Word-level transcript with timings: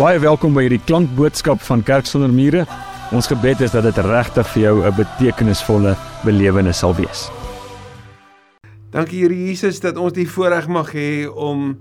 Baie 0.00 0.16
welkom 0.16 0.54
by 0.56 0.62
hierdie 0.64 0.80
klankboodskap 0.88 1.60
van 1.60 1.82
Kerk 1.84 2.06
sonder 2.08 2.30
mure. 2.32 2.62
Ons 3.12 3.26
gebed 3.28 3.60
is 3.66 3.74
dat 3.74 3.84
dit 3.84 3.98
regtig 4.06 4.46
vir 4.54 4.62
jou 4.62 4.76
'n 4.80 4.94
betekenisvolle 4.96 5.92
belewenis 6.24 6.78
sal 6.78 6.94
wees. 6.96 7.28
Dankie 8.92 9.20
Here 9.20 9.34
Jesus 9.34 9.80
dat 9.80 9.98
ons 9.98 10.14
die 10.14 10.24
voorreg 10.24 10.68
mag 10.68 10.94
hê 10.94 11.28
om 11.28 11.76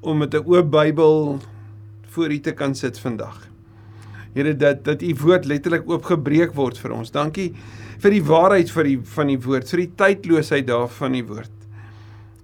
om 0.00 0.18
met 0.18 0.34
'n 0.34 0.42
oop 0.46 0.70
Bybel 0.70 1.38
voor 2.08 2.32
U 2.32 2.40
te 2.40 2.52
kan 2.52 2.74
sit 2.74 2.98
vandag. 2.98 3.48
Here 4.32 4.56
dat 4.56 4.84
dat 4.84 5.02
U 5.02 5.14
woord 5.14 5.44
letterlik 5.44 5.82
oopgebreek 5.84 6.54
word 6.54 6.78
vir 6.78 6.92
ons. 6.92 7.10
Dankie 7.10 7.52
vir 7.98 8.10
die 8.10 8.24
waarheid 8.24 8.70
vir 8.70 8.84
die 8.84 9.00
van 9.04 9.26
die 9.26 9.40
woord, 9.40 9.68
vir 9.68 9.80
die 9.80 9.92
tydloosheid 9.96 10.66
daarvan 10.66 11.12
die 11.12 11.26
woord. 11.26 11.52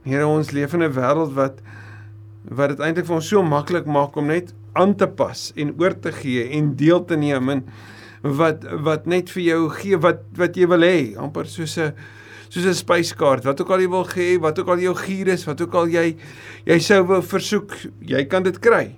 Here 0.04 0.26
ons 0.26 0.50
leef 0.50 0.74
in 0.74 0.82
'n 0.82 0.92
wêreld 0.92 1.32
wat 1.32 1.62
wat 2.50 2.68
dit 2.68 2.80
eintlik 2.80 3.06
vir 3.06 3.14
ons 3.14 3.28
so 3.28 3.42
maklik 3.42 3.86
maak 3.86 4.16
om 4.16 4.26
net 4.26 4.52
aan 4.76 4.94
te 5.00 5.08
pas 5.08 5.48
en 5.56 5.74
oor 5.80 5.96
te 6.00 6.12
gee 6.12 6.48
en 6.58 6.74
deel 6.76 7.04
te 7.08 7.18
neem 7.20 7.52
en 7.56 7.64
wat 8.22 8.64
wat 8.84 9.06
net 9.06 9.30
vir 9.34 9.42
jou 9.42 9.62
gee 9.78 9.98
wat 10.02 10.22
wat 10.38 10.56
jy 10.56 10.68
wil 10.70 10.84
hê 10.86 11.16
amper 11.20 11.48
soos 11.50 11.78
'n 11.78 11.92
soos 12.48 12.66
'n 12.66 12.74
spyskaart 12.74 13.44
wat 13.44 13.60
ook 13.60 13.70
al 13.70 13.80
jy 13.80 13.90
wil 13.90 14.04
gee 14.04 14.38
wat 14.38 14.58
ook 14.58 14.68
al 14.68 14.78
jou 14.78 14.94
gier 14.94 15.28
is 15.28 15.44
wat 15.44 15.60
ook 15.60 15.74
al 15.74 15.88
jy 15.88 16.16
jy 16.66 16.78
sou 16.78 17.02
wil 17.06 17.22
versoek 17.22 17.72
jy 18.00 18.24
kan 18.24 18.42
dit 18.42 18.58
kry. 18.58 18.96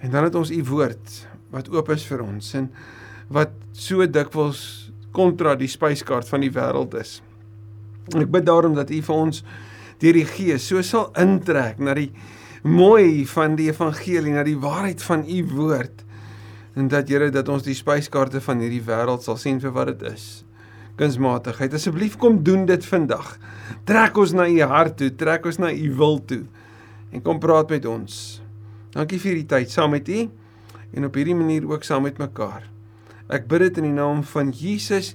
En 0.00 0.10
dan 0.10 0.24
het 0.24 0.34
ons 0.34 0.50
u 0.50 0.62
woord 0.64 1.26
wat 1.50 1.68
oop 1.70 1.90
is 1.90 2.04
vir 2.04 2.22
ons 2.22 2.54
en 2.54 2.70
wat 3.28 3.50
so 3.72 4.06
dikwels 4.06 4.90
kontra 5.12 5.54
die 5.54 5.68
spyskaart 5.68 6.28
van 6.28 6.40
die 6.40 6.50
wêreld 6.50 6.94
is. 6.94 7.22
Ek 8.14 8.30
bid 8.30 8.44
daarom 8.44 8.74
dat 8.74 8.90
u 8.90 9.00
vir 9.02 9.14
ons 9.14 9.44
deur 10.02 10.12
die 10.12 10.26
gees 10.26 10.66
so 10.66 10.82
sal 10.82 11.12
intrek 11.16 11.78
na 11.78 11.94
die 11.94 12.10
mooi 12.64 13.26
van 13.28 13.58
die 13.58 13.68
evangelie 13.68 14.32
na 14.32 14.42
die 14.46 14.56
waarheid 14.56 15.02
van 15.04 15.26
u 15.28 15.42
woord 15.52 16.00
en 16.74 16.88
dat 16.88 17.10
Here 17.12 17.28
dat 17.30 17.48
ons 17.52 17.62
die 17.66 17.76
spyskaarte 17.76 18.40
van 18.40 18.62
hierdie 18.64 18.82
wêreld 18.86 19.22
sal 19.22 19.36
sien 19.38 19.60
vir 19.60 19.74
wat 19.76 19.92
dit 19.92 20.06
is. 20.08 20.24
Kunsmatigheid. 20.96 21.74
Asseblief 21.76 22.16
kom 22.18 22.40
doen 22.46 22.64
dit 22.66 22.86
vandag. 22.88 23.36
Trek 23.84 24.16
ons 24.18 24.32
na 24.34 24.48
u 24.48 24.56
hart 24.72 24.96
toe, 24.96 25.10
trek 25.12 25.44
ons 25.46 25.60
na 25.60 25.70
u 25.70 25.92
wil 26.00 26.18
toe 26.24 26.40
en 27.12 27.22
kom 27.22 27.38
praat 27.38 27.68
met 27.70 27.84
ons. 27.86 28.40
Dankie 28.96 29.20
vir 29.20 29.42
die 29.42 29.48
tyd 29.52 29.70
saam 29.70 29.92
met 29.92 30.08
u 30.08 30.24
en 30.96 31.04
op 31.04 31.20
hierdie 31.20 31.36
manier 31.36 31.68
ook 31.68 31.84
saam 31.84 32.08
met 32.08 32.18
mekaar. 32.18 32.64
Ek 33.28 33.44
bid 33.50 33.68
dit 33.68 33.84
in 33.84 33.90
die 33.92 33.96
naam 34.00 34.24
van 34.32 34.56
Jesus, 34.56 35.12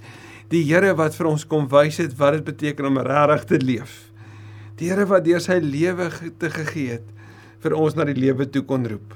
die 0.54 0.68
Here 0.70 0.94
wat 0.94 1.18
vir 1.18 1.34
ons 1.34 1.50
kom 1.50 1.66
wys 1.74 1.98
het 1.98 2.14
wat 2.22 2.38
dit 2.38 2.46
beteken 2.54 2.94
om 2.94 3.02
regtig 3.02 3.50
te 3.50 3.66
leef. 3.66 4.02
Die 4.78 4.94
Here 4.94 5.10
wat 5.10 5.26
deur 5.26 5.42
sy 5.42 5.58
lewe 5.66 6.12
te 6.38 6.54
gegee 6.54 7.00
het 7.00 7.16
vir 7.64 7.76
ons 7.76 7.96
na 7.96 8.06
die 8.08 8.18
lewe 8.18 8.48
toe 8.50 8.64
kon 8.68 8.88
roep. 8.88 9.16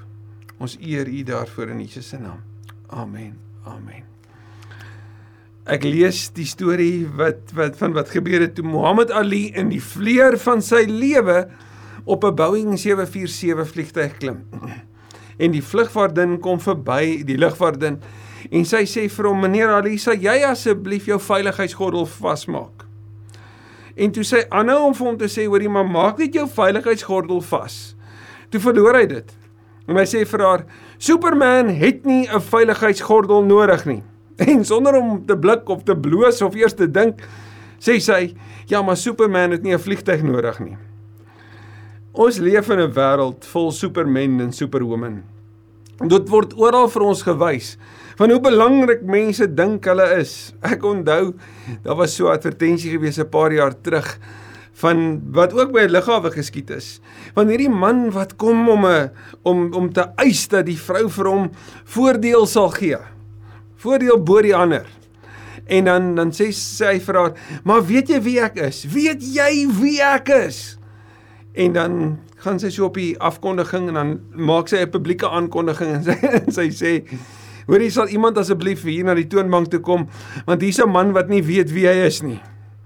Ons 0.59 0.77
eer 0.81 1.07
U 1.07 1.23
daarvoor 1.27 1.73
in 1.73 1.83
Jesus 1.83 2.09
se 2.13 2.19
naam. 2.19 2.41
Amen. 2.89 3.37
Amen. 3.65 4.03
Ek 5.63 5.85
lees 5.87 6.25
die 6.35 6.47
storie 6.47 7.05
wat 7.15 7.53
wat 7.55 7.77
van 7.79 7.93
wat 7.95 8.09
gebeur 8.11 8.43
het 8.43 8.57
toe 8.57 8.65
Muhammad 8.67 9.13
Ali 9.15 9.45
in 9.55 9.69
die 9.71 9.79
vleuer 9.79 10.35
van 10.43 10.59
sy 10.61 10.83
lewe 10.89 11.45
op 12.03 12.23
'n 12.27 12.35
Boeing 12.35 12.75
747 12.79 13.71
vliegtuig 13.71 14.17
klim. 14.17 14.43
En 15.39 15.51
die 15.51 15.63
vlugvaardin 15.63 16.39
kom 16.39 16.59
verby, 16.59 17.23
die 17.25 17.37
lugvaardin, 17.37 18.01
en 18.51 18.65
sy 18.65 18.83
sê 18.85 19.09
vir 19.09 19.25
hom: 19.25 19.39
"Meneer 19.39 19.71
Ali, 19.73 19.97
sal 19.97 20.13
jy 20.13 20.43
asseblief 20.45 21.05
jou 21.05 21.19
veiligheidsgordel 21.19 22.05
vasmaak?" 22.05 22.85
En 23.95 24.11
toe 24.11 24.23
sê 24.23 24.47
aanhou 24.49 24.87
om 24.87 24.93
vir 24.93 25.07
hom 25.07 25.17
te 25.17 25.25
sê: 25.25 25.47
"Hoorie, 25.47 25.69
maar 25.69 25.89
maak 25.89 26.17
net 26.17 26.33
jou 26.33 26.47
veiligheidsgordel 26.47 27.41
vas." 27.41 27.95
Toe 28.53 28.61
verloor 28.61 28.99
hy 28.99 29.07
dit. 29.09 29.31
En 29.89 29.97
hy 29.97 30.05
sê 30.05 30.21
vir 30.29 30.41
haar: 30.45 30.61
"Superman 31.01 31.73
het 31.73 32.05
nie 32.05 32.27
'n 32.29 32.39
veiligheidsgordel 32.39 33.43
nodig 33.43 33.85
nie." 33.85 34.03
En 34.37 34.65
sonder 34.65 34.95
om 34.95 35.25
te 35.25 35.37
blik 35.37 35.69
of 35.69 35.83
te 35.83 35.95
bloos 35.95 36.41
of 36.41 36.55
eers 36.55 36.73
te 36.73 36.87
dink, 36.87 37.21
sê 37.79 37.99
sy: 37.99 38.35
"Ja, 38.67 38.81
maar 38.81 38.97
Superman 38.97 39.51
het 39.51 39.63
nie 39.63 39.73
'n 39.73 39.79
vliegtyg 39.79 40.23
nodig 40.23 40.59
nie." 40.59 40.77
Ons 42.13 42.37
leef 42.37 42.69
in 42.69 42.79
'n 42.79 42.93
wêreld 42.93 43.45
vol 43.45 43.71
supermen 43.71 44.39
en 44.39 44.53
superwomen. 44.53 45.23
Dit 46.07 46.29
word 46.29 46.53
oral 46.53 46.87
vir 46.89 47.01
ons 47.01 47.21
gewys 47.21 47.77
van 48.17 48.29
hoe 48.29 48.39
belangrik 48.39 49.01
mense 49.01 49.47
dink 49.47 49.85
hulle 49.85 50.19
is. 50.19 50.53
Ek 50.61 50.83
onthou, 50.83 51.33
daar 51.81 51.95
was 51.95 52.15
so 52.15 52.27
'n 52.27 52.37
advertensie 52.37 52.91
gewees 52.91 53.17
'n 53.17 53.29
paar 53.29 53.51
jaar 53.51 53.73
terug 53.81 54.19
van 54.73 55.21
wat 55.31 55.53
ook 55.53 55.71
by 55.71 55.85
'n 55.85 55.91
lughawe 55.91 56.31
geskied 56.31 56.69
is. 56.69 56.99
Van 57.33 57.47
hierdie 57.47 57.69
man 57.69 58.11
wat 58.11 58.35
kom 58.35 58.69
om 58.69 58.85
'n 58.85 59.11
om 59.41 59.73
om 59.73 59.93
te 59.93 60.05
eis 60.15 60.47
dat 60.47 60.65
die 60.65 60.77
vrou 60.77 61.09
vir 61.09 61.27
hom 61.27 61.51
voordeel 61.83 62.45
sal 62.45 62.69
gee. 62.69 62.97
Voordeel 63.75 64.23
bo 64.23 64.41
die 64.41 64.55
ander. 64.55 64.85
En 65.65 65.85
dan 65.85 66.15
dan 66.15 66.31
sê 66.31 66.51
sy 66.51 66.99
vir 66.99 67.15
haar, 67.15 67.33
"Maar 67.63 67.85
weet 67.85 68.07
jy 68.07 68.21
wie 68.21 68.39
ek 68.39 68.55
is? 68.55 68.85
Weet 68.85 69.21
jy 69.21 69.67
wie 69.79 70.01
ek 70.01 70.29
is?" 70.29 70.77
En 71.53 71.73
dan 71.73 72.19
gaan 72.35 72.59
sy 72.59 72.69
so 72.69 72.85
op 72.85 72.93
die 72.93 73.19
afkondiging 73.19 73.87
en 73.87 73.93
dan 73.93 74.19
maak 74.35 74.67
sy 74.67 74.77
'n 74.77 74.89
publieke 74.89 75.29
aankondiging 75.29 75.93
en 75.93 76.03
sy 76.03 76.17
en 76.45 76.51
sy 76.51 76.69
sê 76.69 77.03
Hoorie 77.67 77.89
sal 77.89 78.07
iemand 78.07 78.37
asseblief 78.37 78.81
hier 78.83 79.05
na 79.05 79.13
die 79.13 79.27
toonbank 79.27 79.69
toe 79.71 79.79
kom 79.79 80.07
want 80.45 80.61
hier's 80.61 80.79
'n 80.79 80.89
man 80.89 81.13
wat 81.13 81.29
nie 81.29 81.43
weet 81.43 81.71
wie 81.71 81.87
hy 81.87 82.05
is 82.05 82.21
nie. 82.21 82.41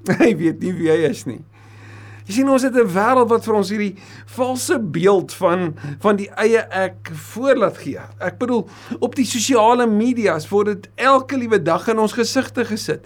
Hy 0.22 0.36
weet 0.38 0.62
nie 0.62 0.74
wie 0.74 0.90
hy 0.90 1.10
is 1.10 1.26
nie. 1.26 1.42
Jy 2.28 2.34
sien 2.36 2.50
ons 2.52 2.64
het 2.64 2.76
'n 2.76 2.90
wêreld 2.92 3.30
wat 3.30 3.46
vir 3.46 3.56
ons 3.56 3.70
hierdie 3.70 3.96
valse 4.36 4.80
beeld 4.80 5.34
van 5.34 5.76
van 6.00 6.16
die 6.16 6.30
eie 6.36 6.60
ek 6.60 7.10
voorlaat 7.14 7.78
gee. 7.78 8.00
Ek 8.20 8.38
bedoel 8.38 8.68
op 9.00 9.16
die 9.16 9.26
sosiale 9.26 9.88
media's 9.88 10.50
word 10.50 10.66
dit 10.68 10.90
elke 10.96 11.38
liewe 11.38 11.62
dag 11.64 11.88
in 11.88 12.00
ons 12.00 12.14
gesigte 12.14 12.66
gesit. 12.66 13.06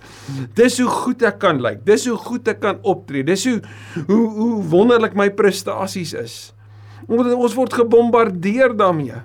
Dis 0.56 0.80
hoe 0.80 0.90
goed 0.90 1.22
ek 1.22 1.40
kan 1.40 1.62
lyk. 1.62 1.86
Dis 1.86 2.08
hoe 2.08 2.18
goed 2.18 2.48
ek 2.48 2.60
kan 2.60 2.80
optree. 2.82 3.24
Dis 3.24 3.46
hoe 3.46 3.62
hoe 4.08 4.30
hoe 4.30 4.64
wonderlik 4.64 5.14
my 5.14 5.30
prestasies 5.30 6.14
is. 6.14 6.54
Ons 7.08 7.54
word 7.54 7.74
gebombardeer 7.74 8.76
daarmee. 8.78 9.22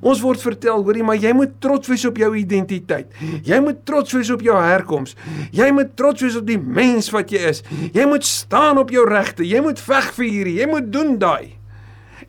Ons 0.00 0.20
word 0.24 0.42
vertel, 0.42 0.82
hoorie, 0.84 1.04
maar 1.06 1.18
jy 1.20 1.32
moet 1.36 1.56
trots 1.62 1.88
wees 1.90 2.04
op 2.08 2.18
jou 2.20 2.30
identiteit. 2.36 3.12
Jy 3.46 3.60
moet 3.64 3.82
trots 3.88 4.12
wees 4.16 4.30
op 4.32 4.44
jou 4.44 4.56
herkoms. 4.60 5.16
Jy 5.56 5.70
moet 5.76 5.94
trots 5.96 6.24
wees 6.24 6.36
op 6.40 6.46
die 6.48 6.58
mens 6.60 7.10
wat 7.14 7.32
jy 7.32 7.42
is. 7.52 7.62
Jy 7.96 8.06
moet 8.10 8.26
staan 8.26 8.80
op 8.82 8.92
jou 8.92 9.06
regte. 9.08 9.46
Jy 9.46 9.62
moet 9.64 9.80
veg 9.80 10.10
vir 10.18 10.28
hierdie. 10.28 10.56
Jy 10.60 10.68
moet 10.70 10.90
doen 10.92 11.16
daai. 11.20 11.56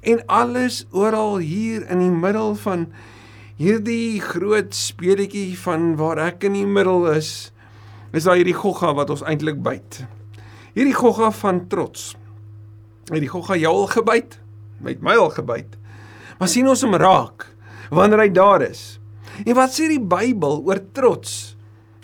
En 0.02 0.24
alles 0.32 0.86
oral 0.96 1.42
hier 1.44 1.86
in 1.92 2.02
die 2.02 2.14
middel 2.14 2.56
van 2.64 2.88
hierdie 3.62 4.22
groot 4.24 4.74
speletjie 4.74 5.54
van 5.62 5.94
waar 6.00 6.24
ek 6.32 6.48
in 6.50 6.56
die 6.58 6.66
middel 6.66 7.06
is, 7.12 7.52
is 8.16 8.26
daar 8.26 8.40
hierdie 8.40 8.58
gogga 8.58 8.96
wat 8.98 9.12
ons 9.14 9.22
eintlik 9.28 9.62
byt. 9.62 10.02
Hierdie 10.74 10.96
gogga 10.96 11.30
van 11.36 11.66
trots. 11.72 12.16
Het 13.12 13.22
die 13.22 13.30
gogga 13.30 13.58
jou 13.60 13.74
al 13.84 13.92
gebyt? 13.92 14.40
Met 14.82 15.04
my 15.04 15.18
al 15.20 15.30
gebyt. 15.36 15.78
Maar 16.42 16.50
sien 16.50 16.66
ons 16.66 16.82
hom 16.82 16.98
raak 16.98 17.46
wanneer 17.94 18.24
hy 18.24 18.32
daar 18.34 18.64
is. 18.66 18.98
En 19.46 19.54
wat 19.54 19.76
sê 19.76 19.86
die 19.92 20.02
Bybel 20.02 20.64
oor 20.66 20.80
trots? 20.96 21.54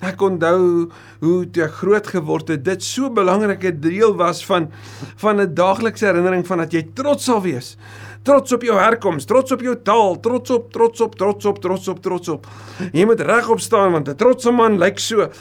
Ek 0.05 0.21
onthou 0.21 0.91
hoe 1.23 1.37
toe 1.49 1.63
ek 1.65 1.79
groot 1.79 2.09
geword 2.11 2.51
het, 2.53 2.61
dit 2.61 2.83
so 2.85 3.09
'n 3.09 3.15
belangrike 3.17 3.71
deel 3.81 4.13
was 4.13 4.45
van 4.45 4.69
van 5.17 5.41
'n 5.41 5.55
daaglikse 5.55 6.05
herinnering 6.05 6.45
van 6.45 6.59
dat 6.59 6.71
jy 6.71 6.85
trots 6.93 7.25
sal 7.25 7.41
wees. 7.41 7.77
Trots 8.23 8.51
op 8.51 8.61
jou 8.61 8.77
herkoms, 8.77 9.25
trots 9.25 9.51
op 9.51 9.61
jou 9.61 9.75
taal, 9.81 10.19
trots 10.19 10.49
op, 10.51 10.71
trots 10.71 11.01
op, 11.01 11.15
trots 11.15 11.45
op, 11.45 11.59
trots 11.59 11.87
op, 11.87 11.99
trots 11.99 12.29
op. 12.29 12.47
Jy 12.93 13.05
moet 13.05 13.21
regop 13.21 13.59
staan 13.59 13.91
want 13.91 14.07
'n 14.07 14.15
trotse 14.15 14.51
man 14.51 14.77
lyk 14.77 14.99
so. 14.99 15.31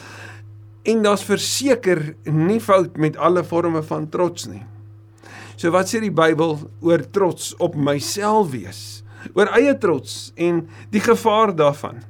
En 0.85 1.03
daar's 1.03 1.25
verseker 1.25 2.15
nie 2.25 2.61
fout 2.61 2.97
met 2.97 3.17
alle 3.17 3.45
forme 3.45 3.83
van 3.83 4.09
trots 4.09 4.47
nie. 4.47 4.63
So 5.57 5.73
wat 5.73 5.89
sê 5.89 6.03
die 6.05 6.13
Bybel 6.13 6.59
oor 6.85 7.03
trots 7.17 7.55
op 7.65 7.79
myself 7.81 8.51
wees? 8.53 8.81
Oor 9.33 9.49
eie 9.57 9.73
trots 9.81 10.35
en 10.37 10.67
die 10.93 11.01
gevaar 11.01 11.55
daarvan. 11.57 12.03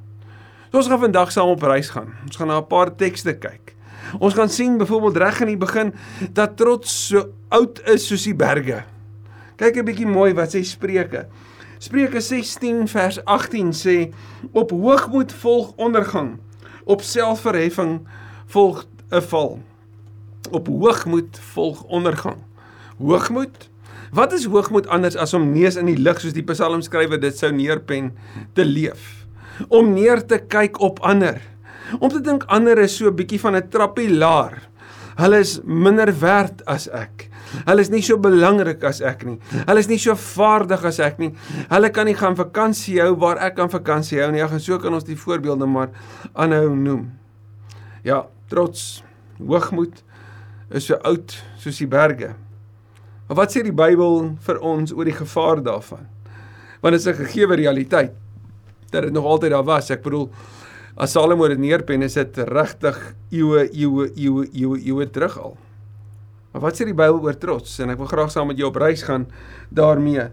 So 0.67 0.81
ons 0.81 0.89
gaan 0.91 1.05
vandag 1.05 1.31
saam 1.31 1.53
op 1.53 1.63
reis 1.63 1.87
gaan. 1.93 2.11
Ons 2.27 2.35
gaan 2.35 2.51
na 2.51 2.59
'n 2.59 2.67
paar 2.67 2.91
tekste 2.91 3.33
kyk. 3.33 3.73
Ons 4.19 4.33
gaan 4.33 4.49
sien 4.49 4.77
byvoorbeeld 4.77 5.17
reg 5.17 5.39
in 5.41 5.47
die 5.47 5.57
begin 5.57 5.93
dat 6.33 6.57
trots 6.57 7.07
so 7.07 7.31
oud 7.49 7.79
is 7.87 8.07
soos 8.07 8.23
die 8.23 8.35
berge. 8.35 8.83
Kyk 9.55 9.77
'n 9.77 9.85
bietjie 9.85 10.07
mooi 10.07 10.33
wat 10.33 10.53
sê 10.53 10.63
Spreuke. 10.63 11.27
Spreuke 11.79 12.19
16 12.19 12.87
vers 12.87 13.25
18 13.25 13.71
sê 13.71 14.13
op 14.51 14.71
hoogmoed 14.71 15.31
volg 15.31 15.71
ondergang, 15.77 16.39
op 16.85 17.01
selfverheffing 17.01 18.07
volg 18.47 18.85
'n 19.11 19.21
val. 19.21 19.59
Op 20.51 20.67
hoogmoed 20.67 21.39
volg 21.39 21.83
ondergang 21.83 22.46
hoogmoed. 22.99 23.69
Wat 24.15 24.33
is 24.33 24.47
hoogmoed 24.47 24.87
anders 24.87 25.17
as 25.19 25.33
om 25.33 25.51
neus 25.51 25.75
in 25.75 25.89
die 25.89 25.99
lug 25.99 26.21
soos 26.21 26.35
die 26.35 26.45
psalmskrywer 26.45 27.19
dit 27.21 27.37
sou 27.37 27.51
neerpen 27.51 28.13
te 28.55 28.65
leef? 28.65 29.25
Om 29.67 29.93
neer 29.93 30.23
te 30.25 30.39
kyk 30.39 30.79
op 30.85 31.01
ander. 31.05 31.41
Om 31.99 32.11
te 32.11 32.21
dink 32.21 32.45
ander 32.47 32.79
is 32.79 32.97
so 32.97 33.07
'n 33.07 33.15
bietjie 33.15 33.39
van 33.39 33.55
'n 33.55 33.69
trappie 33.69 34.09
laer. 34.09 34.61
Hulle 35.17 35.39
is 35.39 35.59
minder 35.63 36.11
werd 36.19 36.65
as 36.65 36.87
ek. 36.87 37.29
Hulle 37.65 37.81
is 37.81 37.89
nie 37.89 38.01
so 38.01 38.17
belangrik 38.17 38.83
as 38.83 39.01
ek 39.01 39.23
nie. 39.25 39.39
Hulle 39.65 39.79
is 39.79 39.89
nie 39.89 39.97
so 39.97 40.15
vaardig 40.15 40.83
as 40.85 40.99
ek 40.99 41.17
nie. 41.19 41.31
Hulle 41.71 41.89
kan 41.89 42.05
nie 42.05 42.15
gaan 42.17 42.35
vakansie 42.35 42.99
hou 43.01 43.15
waar 43.15 43.37
ek 43.37 43.55
kan 43.55 43.69
vakansie 43.69 44.19
hou 44.21 44.31
nie. 44.31 44.43
Ja, 44.43 44.59
so 44.59 44.77
kan 44.77 44.93
ons 44.93 45.07
die 45.07 45.17
voorbeelde 45.17 45.65
maar 45.65 45.89
aanhou 46.35 46.75
noem. 46.75 47.11
Ja, 48.03 48.27
trots, 48.47 49.03
hoogmoed 49.39 50.03
is 50.69 50.85
so 50.85 50.99
oud 51.07 51.33
soos 51.57 51.77
die 51.77 51.87
berge. 51.87 52.35
Maar 53.27 53.43
wat 53.43 53.51
sê 53.51 53.63
die 53.65 53.75
Bybel 53.75 54.37
vir 54.45 54.59
ons 54.63 54.93
oor 54.95 55.07
die 55.07 55.15
gevaar 55.15 55.59
daarvan? 55.63 56.07
Want 56.79 56.95
dit 56.95 57.01
is 57.01 57.07
'n 57.07 57.25
gegeewe 57.25 57.55
realiteit 57.55 58.13
dat 58.91 59.03
dit 59.03 59.13
nog 59.13 59.25
altyd 59.25 59.51
daar 59.51 59.63
was. 59.63 59.89
Ek 59.89 60.03
bedoel 60.03 60.29
as 60.95 61.11
Salomo 61.11 61.47
dit 61.47 61.59
neerpen 61.59 62.01
is 62.01 62.13
dit 62.13 62.37
regtig 62.37 63.15
eeue 63.29 63.69
eeue 63.73 64.11
eeue 64.15 64.47
eeue 64.53 64.79
eeue 64.85 65.09
terug 65.09 65.37
al. 65.39 65.57
Maar 66.51 66.61
wat 66.61 66.79
sê 66.79 66.85
die 66.85 66.93
Bybel 66.93 67.19
oor 67.19 67.37
trots? 67.37 67.79
En 67.79 67.89
ek 67.89 67.97
wil 67.97 68.07
graag 68.07 68.31
saam 68.31 68.47
met 68.47 68.57
jou 68.57 68.69
op 68.69 68.75
reis 68.75 69.03
gaan 69.03 69.27
daarmee. 69.69 70.29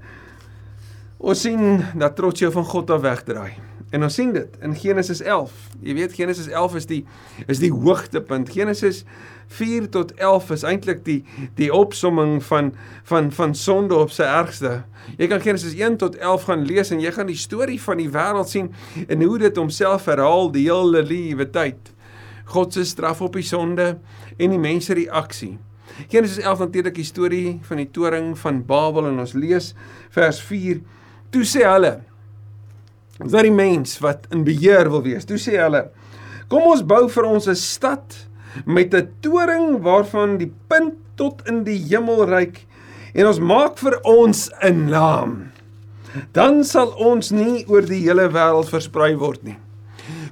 Ons 1.18 1.40
sien 1.40 1.84
dat 1.94 2.16
trots 2.16 2.40
jou 2.40 2.52
van 2.52 2.64
God 2.64 2.90
af 2.90 3.00
wegdraai. 3.00 3.73
En 3.94 4.02
ons 4.02 4.14
sien 4.14 4.32
dit 4.34 4.56
in 4.66 4.72
Genesis 4.74 5.20
11. 5.22 5.52
Jy 5.86 5.94
weet 5.94 6.14
Genesis 6.18 6.48
11 6.50 6.72
is 6.80 6.86
die 6.90 7.00
is 7.46 7.60
die 7.62 7.70
hoogtepunt. 7.70 8.50
Genesis 8.50 9.04
4 9.54 9.86
tot 9.94 10.14
11 10.18 10.48
is 10.56 10.64
eintlik 10.66 11.04
die 11.06 11.20
die 11.60 11.68
opsomming 11.70 12.40
van 12.42 12.72
van 13.06 13.30
van 13.36 13.54
sonde 13.54 13.94
op 13.94 14.10
sy 14.10 14.26
ergste. 14.26 14.80
Jy 15.20 15.28
kan 15.30 15.42
Genesis 15.44 15.76
1 15.78 16.00
tot 16.02 16.16
11 16.18 16.48
gaan 16.48 16.64
lees 16.66 16.90
en 16.90 17.02
jy 17.04 17.12
gaan 17.14 17.30
die 17.30 17.38
storie 17.38 17.78
van 17.82 18.02
die 18.02 18.08
wêreld 18.10 18.50
sien 18.50 18.72
en 19.06 19.22
hoe 19.22 19.38
dit 19.44 19.60
homself 19.62 20.08
herhaal 20.10 20.50
die 20.54 20.64
hele 20.66 21.04
liewe 21.06 21.46
tyd. 21.54 21.92
God 22.50 22.74
se 22.74 22.82
straf 22.84 23.22
op 23.22 23.38
die 23.38 23.46
sonde 23.46 23.92
en 24.36 24.56
die 24.56 24.58
mense 24.60 24.96
reaksie. 24.98 25.52
Genesis 26.10 26.42
11 26.42 26.66
natuurlik 26.66 26.98
die 26.98 27.06
storie 27.06 27.60
van 27.68 27.78
die 27.78 27.90
toring 27.94 28.34
van 28.42 28.58
Babel 28.66 29.06
en 29.12 29.22
ons 29.22 29.36
lees 29.38 29.70
vers 30.10 30.42
4. 30.42 30.82
Toe 31.30 31.46
sê 31.46 31.62
hulle 31.68 32.00
Dis 33.22 33.30
daai 33.30 33.50
mens 33.54 34.00
wat 34.02 34.26
in 34.34 34.42
beheer 34.46 34.88
wil 34.90 35.04
wees. 35.04 35.26
Toe 35.28 35.38
sê 35.38 35.54
hulle: 35.60 35.86
"Kom 36.50 36.66
ons 36.66 36.82
bou 36.82 37.08
vir 37.08 37.24
ons 37.24 37.46
'n 37.48 37.54
stad 37.54 38.26
met 38.66 38.94
'n 38.94 39.08
toring 39.20 39.82
waarvan 39.82 40.38
die 40.38 40.52
punt 40.68 40.94
tot 41.16 41.42
in 41.46 41.64
die 41.64 41.78
hemel 41.78 42.26
reik 42.26 42.66
en 43.14 43.26
ons 43.26 43.38
maak 43.38 43.78
vir 43.78 44.00
ons 44.02 44.50
'n 44.62 44.90
naam. 44.90 45.52
Dan 46.32 46.64
sal 46.64 46.94
ons 46.98 47.30
nie 47.30 47.64
oor 47.68 47.82
die 47.82 48.02
hele 48.02 48.28
wêreld 48.28 48.68
versprei 48.68 49.16
word 49.16 49.44
nie." 49.44 49.58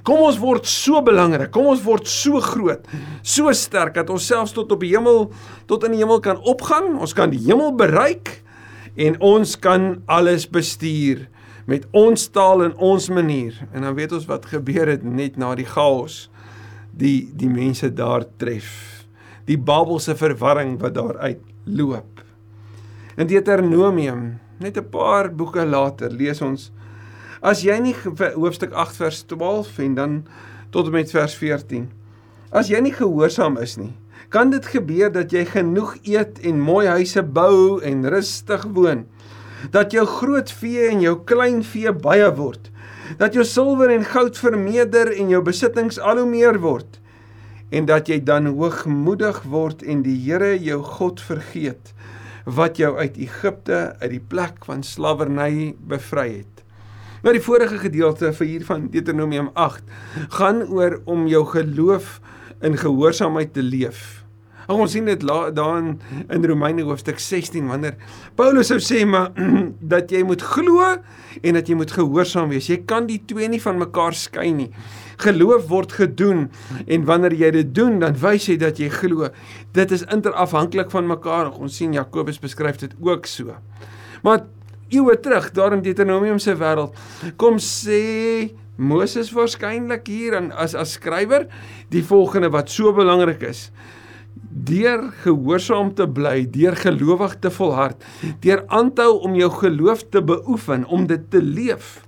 Kom 0.03 0.19
ons 0.19 0.37
word 0.37 0.65
so 0.65 1.01
belangrik. 1.01 1.51
Kom 1.51 1.65
ons 1.65 1.83
word 1.83 2.07
so 2.07 2.39
groot, 2.39 2.85
so 3.23 3.51
sterk 3.53 3.93
dat 3.93 4.09
ons 4.09 4.27
selfs 4.27 4.51
tot 4.51 4.71
op 4.71 4.79
die 4.79 4.91
hemel, 4.91 5.31
tot 5.65 5.83
in 5.83 5.91
die 5.91 5.99
hemel 5.99 6.19
kan 6.19 6.37
opgaan. 6.37 6.99
Ons 6.99 7.13
kan 7.13 7.29
die 7.29 7.39
hemel 7.39 7.71
bereik 7.71 8.43
en 8.95 9.15
ons 9.21 9.55
kan 9.55 10.03
alles 10.05 10.45
bestuur 10.45 11.27
met 11.65 11.85
ons 11.91 12.27
taal 12.33 12.63
en 12.65 12.75
ons 12.75 13.09
manier. 13.09 13.55
En 13.71 13.81
dan 13.81 13.95
weet 13.95 14.11
ons 14.11 14.25
wat 14.29 14.49
gebeur 14.51 14.87
het 14.87 15.03
net 15.03 15.37
na 15.37 15.53
die 15.55 15.67
chaos 15.67 16.27
die 16.91 17.29
die 17.33 17.49
mense 17.49 17.89
daar 17.93 18.25
tref. 18.37 18.69
Die 19.47 19.57
Babelse 19.57 20.15
verwarring 20.15 20.77
wat 20.81 20.95
daar 20.95 21.17
uitloop. 21.17 22.21
In 23.17 23.27
Deuteronomium, 23.27 24.39
net 24.57 24.77
'n 24.77 24.89
paar 24.89 25.29
boeke 25.31 25.65
later, 25.65 26.11
lees 26.11 26.41
ons 26.41 26.71
as 27.41 27.61
jy 27.61 27.75
nie 27.79 27.95
hoofstuk 28.35 28.71
8 28.71 28.95
vers 28.95 29.23
12 29.23 29.79
en 29.79 29.95
dan 29.95 30.25
tot 30.69 30.85
en 30.85 30.91
met 30.91 31.11
vers 31.11 31.35
14. 31.35 31.91
As 32.51 32.69
jy 32.69 32.79
nie 32.79 32.93
gehoorsaam 32.93 33.57
is 33.57 33.77
nie, 33.77 33.93
kan 34.29 34.49
dit 34.49 34.65
gebeur 34.65 35.11
dat 35.11 35.31
jy 35.31 35.45
genoeg 35.45 35.95
eet 36.03 36.39
en 36.39 36.59
mooi 36.59 36.87
huise 36.87 37.23
bou 37.23 37.81
en 37.81 38.09
rustig 38.09 38.63
woon 38.73 39.05
dat 39.71 39.91
jou 39.91 40.05
groot 40.05 40.51
vee 40.51 40.89
en 40.89 41.01
jou 41.01 41.15
klein 41.25 41.63
vee 41.63 41.91
baie 41.91 42.29
word, 42.35 42.71
dat 43.17 43.35
jou 43.37 43.45
silwer 43.45 43.91
en 43.93 44.05
goud 44.05 44.37
vermeerder 44.37 45.11
en 45.13 45.29
jou 45.29 45.41
besittings 45.45 45.99
al 45.99 46.23
hoe 46.23 46.29
meer 46.29 46.59
word, 46.63 46.99
en 47.73 47.87
dat 47.89 48.09
jy 48.09 48.19
dan 48.23 48.51
hoogmoedig 48.53 49.43
word 49.49 49.83
en 49.83 50.03
die 50.05 50.17
Here 50.25 50.53
jou 50.61 50.81
God 50.83 51.21
vergeet 51.21 51.93
wat 52.45 52.77
jou 52.77 52.97
uit 52.99 53.17
Egipte 53.17 53.95
uit 54.01 54.09
die 54.11 54.23
plek 54.27 54.65
van 54.67 54.83
slawerny 54.83 55.75
bevry 55.79 56.27
het. 56.41 56.63
Nou 57.23 57.31
die 57.31 57.43
vorige 57.43 57.79
gedeelte 57.79 58.33
vir 58.35 58.47
hier 58.49 58.65
van 58.67 58.89
Deuteronomium 58.91 59.49
8 59.55 59.83
gaan 60.35 60.65
oor 60.67 60.99
om 61.07 61.23
jou 61.31 61.45
geloof 61.53 62.19
in 62.61 62.75
gehoorsaamheid 62.77 63.53
te 63.55 63.63
leef. 63.63 64.22
Ag 64.63 64.77
ons 64.77 64.93
sien 64.95 65.07
dit 65.07 65.25
daar 65.27 65.77
in, 65.81 65.89
in 66.31 66.45
Romeine 66.47 66.85
hoofstuk 66.87 67.19
16 67.19 67.67
wanneer 67.67 67.97
Paulus 68.39 68.71
sou 68.71 68.79
sê 68.83 69.03
maar 69.07 69.33
dat 69.93 70.11
jy 70.13 70.23
moet 70.27 70.43
glo 70.53 70.85
en 71.41 71.59
dat 71.59 71.67
jy 71.69 71.75
moet 71.79 71.91
gehoorsaam 71.91 72.53
wees. 72.53 72.69
Jy 72.71 72.83
kan 72.87 73.07
die 73.09 73.19
twee 73.27 73.49
nie 73.51 73.61
van 73.63 73.81
mekaar 73.81 74.15
skei 74.17 74.51
nie. 74.55 74.69
Geloof 75.23 75.67
word 75.71 75.95
gedoen 75.99 76.47
en 76.87 77.05
wanneer 77.09 77.35
jy 77.37 77.51
dit 77.59 77.75
doen, 77.75 77.99
dan 78.01 78.17
wys 78.21 78.47
jy 78.49 78.57
dat 78.61 78.79
jy 78.81 78.89
glo. 78.93 79.29
Dit 79.75 79.93
is 79.95 80.05
interafhanklik 80.13 80.91
van 80.93 81.09
mekaar. 81.11 81.51
Ons 81.59 81.81
sien 81.81 81.93
Jakobus 81.95 82.41
beskryf 82.43 82.79
dit 82.83 82.95
ook 83.03 83.27
so. 83.29 83.57
Maar 84.23 84.45
eeue 84.93 85.19
terug 85.19 85.51
daar 85.51 85.73
in 85.73 85.81
Deuteronomium 85.83 86.39
se 86.39 86.55
wêreld 86.55 86.95
kom 87.41 87.59
sê 87.61 88.53
Moses 88.77 89.31
waarskynlik 89.33 90.07
hier 90.09 90.37
as 90.51 90.75
as 90.77 90.95
skrywer 90.97 91.47
die 91.93 92.03
volgende 92.05 92.51
wat 92.53 92.71
so 92.73 92.93
belangrik 92.93 93.43
is 93.49 93.67
deur 94.63 95.09
gehoorsaam 95.23 95.93
te 95.97 96.07
bly, 96.07 96.43
deur 96.51 96.75
gelowig 96.77 97.35
te 97.41 97.51
volhard, 97.51 98.03
deur 98.43 98.63
aanhou 98.67 99.11
om 99.25 99.35
jou 99.37 99.49
geloof 99.59 100.07
te 100.09 100.23
beoefen, 100.23 100.85
om 100.85 101.07
dit 101.09 101.29
te 101.31 101.41
leef. 101.41 102.01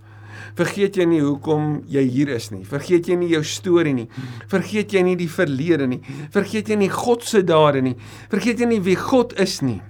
Vergeet 0.55 0.95
jy 0.95 1.07
nie 1.09 1.19
hoekom 1.19 1.81
jy 1.91 2.05
hier 2.07 2.29
is 2.37 2.47
nie. 2.53 2.61
Vergeet 2.67 3.09
jy 3.11 3.17
nie 3.19 3.33
jou 3.33 3.41
storie 3.43 3.91
nie. 3.95 4.05
Vergeet 4.51 4.93
jy 4.95 5.01
nie 5.03 5.17
die 5.19 5.27
verlede 5.27 5.87
nie. 5.91 5.99
Vergeet 6.31 6.71
jy 6.71 6.77
nie 6.79 6.91
God 6.93 7.25
se 7.27 7.41
dade 7.43 7.81
nie. 7.83 7.97
Vergeet 8.31 8.63
jy 8.63 8.69
nie 8.69 8.79
wie 8.85 8.95
God 8.95 9.35
is 9.41 9.57
nie. 9.65 9.81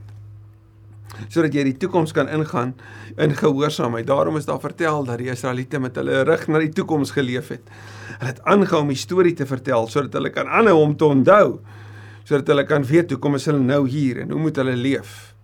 Sodat 1.30 1.54
jy 1.54 1.68
die 1.70 1.76
toekoms 1.86 2.16
kan 2.18 2.32
ingaan 2.34 2.74
in 3.22 3.38
gehoorsaamheid. 3.38 4.08
Daarom 4.10 4.42
is 4.42 4.50
daar 4.50 4.60
vertel 4.64 5.06
dat 5.06 5.22
die 5.22 5.30
Israeliete 5.30 5.80
met 5.80 6.02
hulle 6.02 6.24
rug 6.26 6.50
na 6.50 6.64
die 6.66 6.74
toekoms 6.74 7.14
geleef 7.14 7.54
het. 7.54 7.70
Hulle 8.18 8.34
het 8.34 8.42
aangehou 8.50 8.82
om 8.88 8.90
die 8.90 9.00
storie 9.00 9.36
te 9.38 9.46
vertel 9.46 9.86
sodat 9.92 10.18
hulle 10.18 10.34
kan 10.34 10.50
aanhou 10.50 10.80
om 10.82 10.98
te 10.98 11.06
onthou 11.14 11.60
sodat 12.26 12.50
hulle 12.52 12.66
kan 12.68 12.84
weet 12.84 13.14
hoe 13.14 13.22
kom 13.22 13.38
is 13.38 13.46
hulle 13.50 13.62
nou 13.62 13.86
hier 13.88 14.24
en 14.24 14.34
hoe 14.34 14.42
moet 14.42 14.58
hulle 14.62 14.76
leef. 14.76 15.36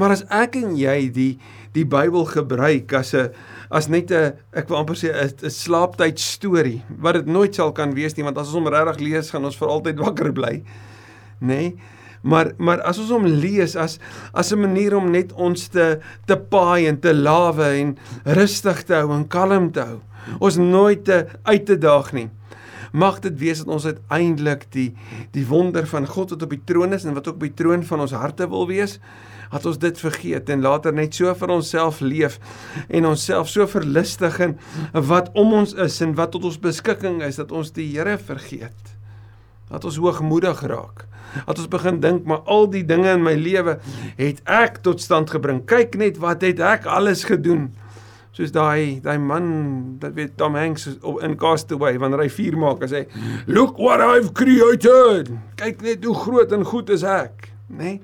Maar 0.00 0.16
as 0.16 0.24
ek 0.32 0.58
en 0.58 0.74
jy 0.78 0.98
die 1.14 1.32
die 1.74 1.86
Bybel 1.86 2.22
gebruik 2.30 2.92
as 2.94 3.14
'n 3.14 3.30
as 3.70 3.88
net 3.88 4.10
'n 4.10 4.34
ek 4.52 4.68
wil 4.68 4.78
amper 4.78 4.94
sê 4.94 5.10
'n 5.10 5.50
slaaptyd 5.50 6.18
storie 6.18 6.82
wat 6.98 7.14
dit 7.14 7.26
nooit 7.26 7.54
sal 7.54 7.72
kan 7.72 7.94
wees 7.94 8.16
nie 8.16 8.24
want 8.24 8.38
as 8.38 8.48
ons 8.48 8.54
hom 8.54 8.68
regtig 8.68 9.00
lees 9.00 9.30
gaan 9.30 9.44
ons 9.44 9.56
vir 9.56 9.68
altyd 9.68 9.98
wakker 9.98 10.32
bly. 10.32 10.62
Nê? 11.40 11.46
Nee? 11.46 11.76
Maar 12.22 12.52
maar 12.58 12.80
as 12.80 12.98
ons 12.98 13.10
hom 13.10 13.26
lees 13.26 13.76
as 13.76 13.98
as 14.32 14.52
'n 14.52 14.60
manier 14.60 14.96
om 14.96 15.10
net 15.10 15.32
ons 15.32 15.68
te 15.68 16.00
te 16.26 16.36
paai 16.36 16.86
en 16.86 17.00
te 17.00 17.12
lawe 17.14 17.68
en 17.80 17.98
rustig 18.24 18.82
te 18.84 18.94
hou 18.94 19.12
en 19.12 19.28
kalm 19.28 19.72
te 19.72 19.80
hou. 19.80 20.00
Ons 20.40 20.56
nooit 20.56 21.04
te 21.04 21.26
uit 21.42 21.66
te 21.66 21.76
daag 21.76 22.12
nie 22.12 22.30
mag 22.94 23.18
dit 23.24 23.34
wees 23.40 23.60
dat 23.64 23.70
ons 23.74 23.86
uiteindelik 23.90 24.68
die 24.74 24.90
die 25.34 25.44
wonder 25.50 25.86
van 25.90 26.06
God 26.06 26.34
wat 26.34 26.46
op 26.46 26.52
die 26.54 26.62
troon 26.64 26.94
is 26.94 27.04
en 27.04 27.16
wat 27.16 27.28
ook 27.28 27.40
op 27.40 27.46
die 27.48 27.56
troon 27.58 27.82
van 27.86 28.04
ons 28.06 28.14
harte 28.14 28.46
wil 28.50 28.68
wees, 28.70 29.00
dat 29.50 29.66
ons 29.66 29.78
dit 29.78 30.00
vergeet 30.02 30.50
en 30.50 30.62
later 30.62 30.94
net 30.94 31.14
so 31.14 31.30
vir 31.38 31.52
onsself 31.54 32.00
leef 32.02 32.38
en 32.88 33.06
onsself 33.10 33.50
so 33.50 33.66
verlustig 33.70 34.38
in 34.42 34.56
wat 35.10 35.30
om 35.38 35.52
ons 35.60 35.74
is 35.84 36.00
en 36.06 36.14
wat 36.18 36.34
tot 36.34 36.46
ons 36.50 36.60
beskikking 36.62 37.20
is 37.26 37.38
dat 37.42 37.52
ons 37.54 37.74
die 37.74 37.86
Here 37.94 38.16
vergeet. 38.18 38.94
Dat 39.70 39.84
ons 39.86 39.98
hoogmoedig 40.02 40.62
raak. 40.70 41.04
Dat 41.46 41.58
ons 41.58 41.70
begin 41.70 42.00
dink 42.02 42.26
maar 42.26 42.42
al 42.50 42.66
die 42.70 42.84
dinge 42.86 43.14
in 43.14 43.22
my 43.26 43.34
lewe 43.38 43.78
het 44.18 44.42
ek 44.50 44.82
tot 44.86 45.02
stand 45.02 45.30
gebring. 45.34 45.62
Kyk 45.66 45.98
net 45.98 46.18
wat 46.22 46.42
het 46.46 46.62
ek 46.62 46.90
alles 46.90 47.26
gedoen 47.30 47.72
soos 48.34 48.50
daai 48.54 48.98
daai 49.02 49.18
man 49.22 49.44
dat 50.02 50.16
weet 50.16 50.36
Tom 50.36 50.56
Hanks 50.58 50.88
in 51.22 51.36
Castaway 51.38 51.98
wanneer 52.02 52.24
hy 52.24 52.32
vuur 52.34 52.58
maak 52.58 52.82
en 52.82 52.90
sê 52.90 53.04
look 53.46 53.78
what 53.78 54.02
I've 54.02 54.32
created 54.34 55.30
kyk 55.60 55.84
net 55.86 56.04
hoe 56.08 56.16
groot 56.18 56.52
en 56.56 56.66
goed 56.66 56.90
is 56.94 57.06
ek 57.06 57.52
nê 57.70 57.78
nee? 57.78 58.02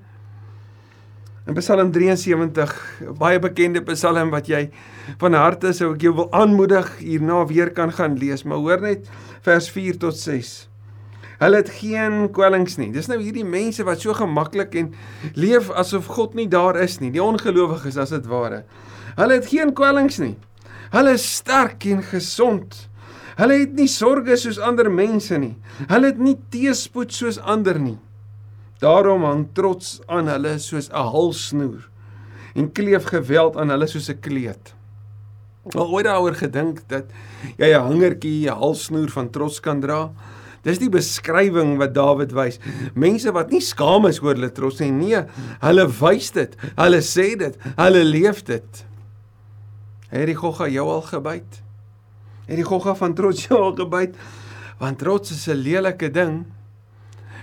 in 1.51 1.57
Psalm 1.59 1.91
73 1.91 2.75
baie 3.19 3.43
bekende 3.43 3.83
Psalm 3.91 4.31
wat 4.31 4.47
jy 4.47 4.69
van 5.19 5.35
harte 5.35 5.75
sou 5.75 5.95
ek 5.97 6.07
jou 6.07 6.15
wil 6.23 6.31
aanmoedig 6.37 6.95
hierna 7.03 7.43
weer 7.51 7.75
kan 7.75 7.91
gaan 7.91 8.19
lees 8.21 8.47
maar 8.47 8.63
hoor 8.63 8.87
net 8.87 9.11
vers 9.47 9.71
4 9.75 9.99
tot 10.07 10.19
6 10.19 10.59
Hulle 11.41 11.57
het 11.57 11.71
geen 11.73 12.27
kwellings 12.37 12.75
nie. 12.77 12.91
Dis 12.93 13.07
nou 13.09 13.17
hierdie 13.17 13.47
mense 13.49 13.81
wat 13.89 14.03
so 14.03 14.13
gemaklik 14.13 14.75
en 14.77 14.91
leef 15.41 15.71
asof 15.73 16.11
God 16.13 16.35
nie 16.37 16.45
daar 16.53 16.77
is 16.77 16.99
nie. 17.01 17.09
Die 17.15 17.23
ongelowiges 17.25 17.97
as 17.97 18.13
dit 18.13 18.27
ware. 18.29 18.59
Hulle 19.21 19.37
het 19.37 19.51
geen 19.53 19.75
kwellings 19.77 20.17
nie. 20.23 20.37
Hulle 20.95 21.13
is 21.19 21.27
sterk 21.37 21.85
en 21.93 22.01
gesond. 22.03 22.87
Hulle 23.37 23.59
het 23.63 23.75
nie 23.77 23.89
sorges 23.89 24.47
soos 24.47 24.61
ander 24.61 24.89
mense 24.93 25.37
nie. 25.39 25.55
Hulle 25.91 26.13
het 26.13 26.21
nie 26.21 26.39
teëspoed 26.53 27.13
soos 27.13 27.39
ander 27.39 27.79
nie. 27.81 27.99
Daarom 28.81 29.27
hang 29.29 29.45
trots 29.57 29.99
aan 30.09 30.29
hulle 30.33 30.57
soos 30.59 30.89
'n 30.89 31.09
halsnoer 31.13 31.89
en 32.57 32.73
kleef 32.73 33.05
geweld 33.13 33.57
aan 33.57 33.71
hulle 33.71 33.87
soos 33.87 34.09
'n 34.09 34.21
kleed. 34.21 34.75
Al 35.75 35.93
ooit 35.93 36.07
daaroor 36.07 36.35
gedink 36.35 36.89
dat 36.89 37.05
jy 37.59 37.77
'n 37.77 37.87
hangertjie, 37.89 38.49
'n 38.49 38.57
halsnoer 38.57 39.11
van 39.11 39.31
trots 39.31 39.61
kan 39.61 39.81
dra? 39.81 40.11
Dis 40.63 40.79
die 40.79 40.89
beskrywing 40.89 41.79
wat 41.79 41.95
Dawid 41.95 42.33
wys. 42.33 42.59
Mense 42.95 43.33
wat 43.33 43.51
nie 43.51 43.61
skaam 43.61 44.07
is 44.07 44.21
oor 44.23 44.35
hulle 44.35 44.53
trots 44.53 44.81
nie, 44.81 44.91
nee, 44.91 45.23
hulle 45.61 45.87
wys 45.89 46.31
dit. 46.31 46.57
Hulle 46.77 47.01
sê 47.01 47.37
dit. 47.37 47.57
Hulle 47.77 48.05
leef 48.05 48.45
dit. 48.45 48.85
Het 50.11 50.27
die 50.27 50.39
gogga 50.39 50.69
jou 50.69 50.87
al 50.91 51.03
gebyt? 51.07 51.63
Het 52.47 52.59
die 52.59 52.67
gogga 52.67 52.95
van 52.99 53.15
trots 53.15 53.47
jou 53.47 53.61
al 53.61 53.75
gebyt? 53.79 54.17
Want 54.81 54.99
trots 54.99 55.31
is 55.31 55.47
'n 55.49 55.63
lelike 55.63 56.11
ding. 56.11 56.47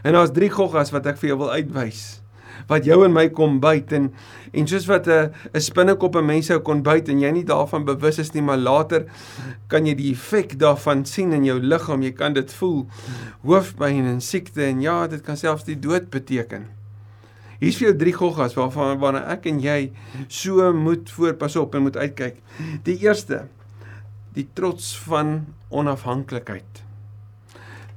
En 0.04 0.14
daar's 0.14 0.32
drie 0.32 0.50
goggas 0.50 0.92
wat 0.92 1.06
ek 1.06 1.18
vir 1.18 1.28
jou 1.30 1.38
wil 1.38 1.52
uitwys 1.52 2.22
wat 2.68 2.88
jou 2.88 3.04
en 3.06 3.14
my 3.14 3.28
kom 3.34 3.60
byt 3.64 3.94
en 3.98 4.10
en 4.58 4.68
soos 4.68 4.88
wat 4.90 5.08
'n 5.08 5.32
'n 5.54 5.62
spinnekop 5.62 6.16
'n 6.16 6.26
mens 6.26 6.48
sou 6.48 6.60
kon 6.60 6.82
byt 6.82 7.10
en 7.10 7.20
jy 7.20 7.32
nie 7.32 7.44
daarvan 7.44 7.86
bewus 7.86 8.20
is 8.20 8.34
nie 8.34 8.42
maar 8.42 8.58
later 8.58 9.06
kan 9.68 9.86
jy 9.86 9.96
die 9.96 10.12
effek 10.12 10.60
daarvan 10.60 11.06
sien 11.06 11.34
in 11.34 11.44
jou 11.46 11.60
liggaam 11.60 12.02
jy 12.02 12.12
kan 12.12 12.34
dit 12.34 12.54
voel 12.54 12.88
hoofpyn 13.44 14.06
en 14.06 14.22
siekte 14.22 14.64
en 14.64 14.82
ja 14.82 15.08
dit 15.08 15.22
kan 15.22 15.38
selfs 15.38 15.64
die 15.64 15.80
dood 15.80 16.10
beteken 16.10 16.77
Hier's 17.62 17.78
vir 17.80 17.90
jou 17.90 17.98
drie 17.98 18.14
goggas 18.14 18.56
waarvan 18.58 19.00
waarna 19.02 19.24
ek 19.34 19.48
en 19.50 19.62
jy 19.64 19.92
so 20.30 20.72
moet 20.74 21.10
voorpas 21.10 21.56
op 21.58 21.76
en 21.76 21.88
moet 21.88 21.98
uitkyk. 21.98 22.42
Die 22.86 22.98
eerste, 23.02 23.46
die 24.38 24.46
trots 24.54 24.94
van 25.08 25.40
onafhanklikheid. 25.74 26.84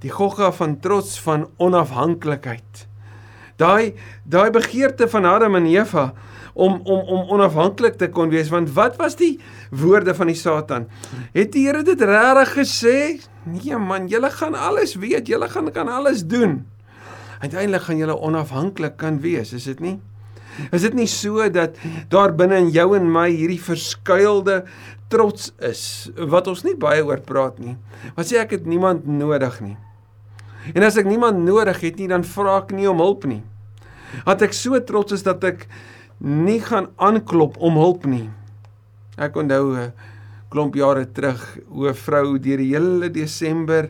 Die 0.00 0.12
gogga 0.12 0.48
van 0.56 0.78
trots 0.80 1.18
van 1.20 1.48
onafhanklikheid. 1.60 2.86
Daai 3.60 3.92
daai 4.24 4.48
begeerte 4.54 5.08
van 5.12 5.28
Adam 5.28 5.58
en 5.60 5.68
Eva 5.68 6.10
om 6.54 6.80
om 6.84 7.04
om 7.04 7.28
onafhanklik 7.36 7.98
te 8.00 8.08
kon 8.08 8.32
wees 8.32 8.48
want 8.48 8.72
wat 8.72 8.96
was 8.96 9.18
die 9.20 9.34
woorde 9.70 10.14
van 10.16 10.32
die 10.32 10.38
Satan? 10.38 10.88
Het 11.36 11.52
die 11.52 11.66
Here 11.66 11.84
dit 11.84 12.00
regtig 12.00 12.56
gesê? 12.56 12.98
Nee 13.44 13.76
man, 13.76 14.08
julle 14.08 14.30
gaan 14.30 14.54
alles 14.54 14.96
weet, 14.96 15.28
julle 15.28 15.48
gaan 15.48 15.70
kan 15.72 15.88
alles 15.88 16.24
doen. 16.24 16.64
Uiteindelik 17.40 17.86
gaan 17.86 18.00
julle 18.00 18.16
onafhanklik 18.20 18.96
kan 19.00 19.20
wees, 19.20 19.52
is 19.56 19.64
dit 19.64 19.80
nie? 19.80 19.96
Is 20.74 20.82
dit 20.84 20.94
nie 20.94 21.08
so 21.08 21.46
dat 21.48 21.78
daar 22.12 22.34
binne 22.36 22.58
in 22.60 22.72
jou 22.74 22.90
en 22.98 23.06
my 23.08 23.28
hierdie 23.30 23.60
verskuilde 23.62 24.64
trots 25.10 25.50
is 25.66 25.82
wat 26.30 26.50
ons 26.50 26.64
nie 26.66 26.76
baie 26.78 27.02
oor 27.06 27.22
praat 27.26 27.58
nie. 27.62 27.76
Wat 28.16 28.28
sê 28.28 28.40
ek 28.42 28.58
het 28.58 28.66
niemand 28.68 29.06
nodig 29.08 29.56
nie. 29.64 29.76
En 30.74 30.84
as 30.86 30.98
ek 31.00 31.08
niemand 31.08 31.40
nodig 31.42 31.80
het 31.82 31.98
nie, 31.98 32.10
dan 32.10 32.26
vra 32.26 32.60
ek 32.60 32.74
nie 32.76 32.88
om 32.90 33.00
hulp 33.00 33.24
nie. 33.28 33.40
Dat 34.26 34.44
ek 34.44 34.54
so 34.56 34.78
trots 34.84 35.16
is 35.16 35.24
dat 35.26 35.42
ek 35.46 35.66
nie 36.20 36.60
gaan 36.60 36.90
aanklop 37.00 37.56
om 37.62 37.78
hulp 37.80 38.04
nie. 38.06 38.28
Ek 39.16 39.36
onthou 39.36 39.74
'n 39.76 39.92
klomp 40.50 40.74
jare 40.74 41.06
terug 41.06 41.40
hoe 41.68 41.88
'n 41.88 41.94
vrou 41.94 42.38
deur 42.38 42.58
die 42.58 42.74
hele 42.74 43.08
Desember 43.08 43.88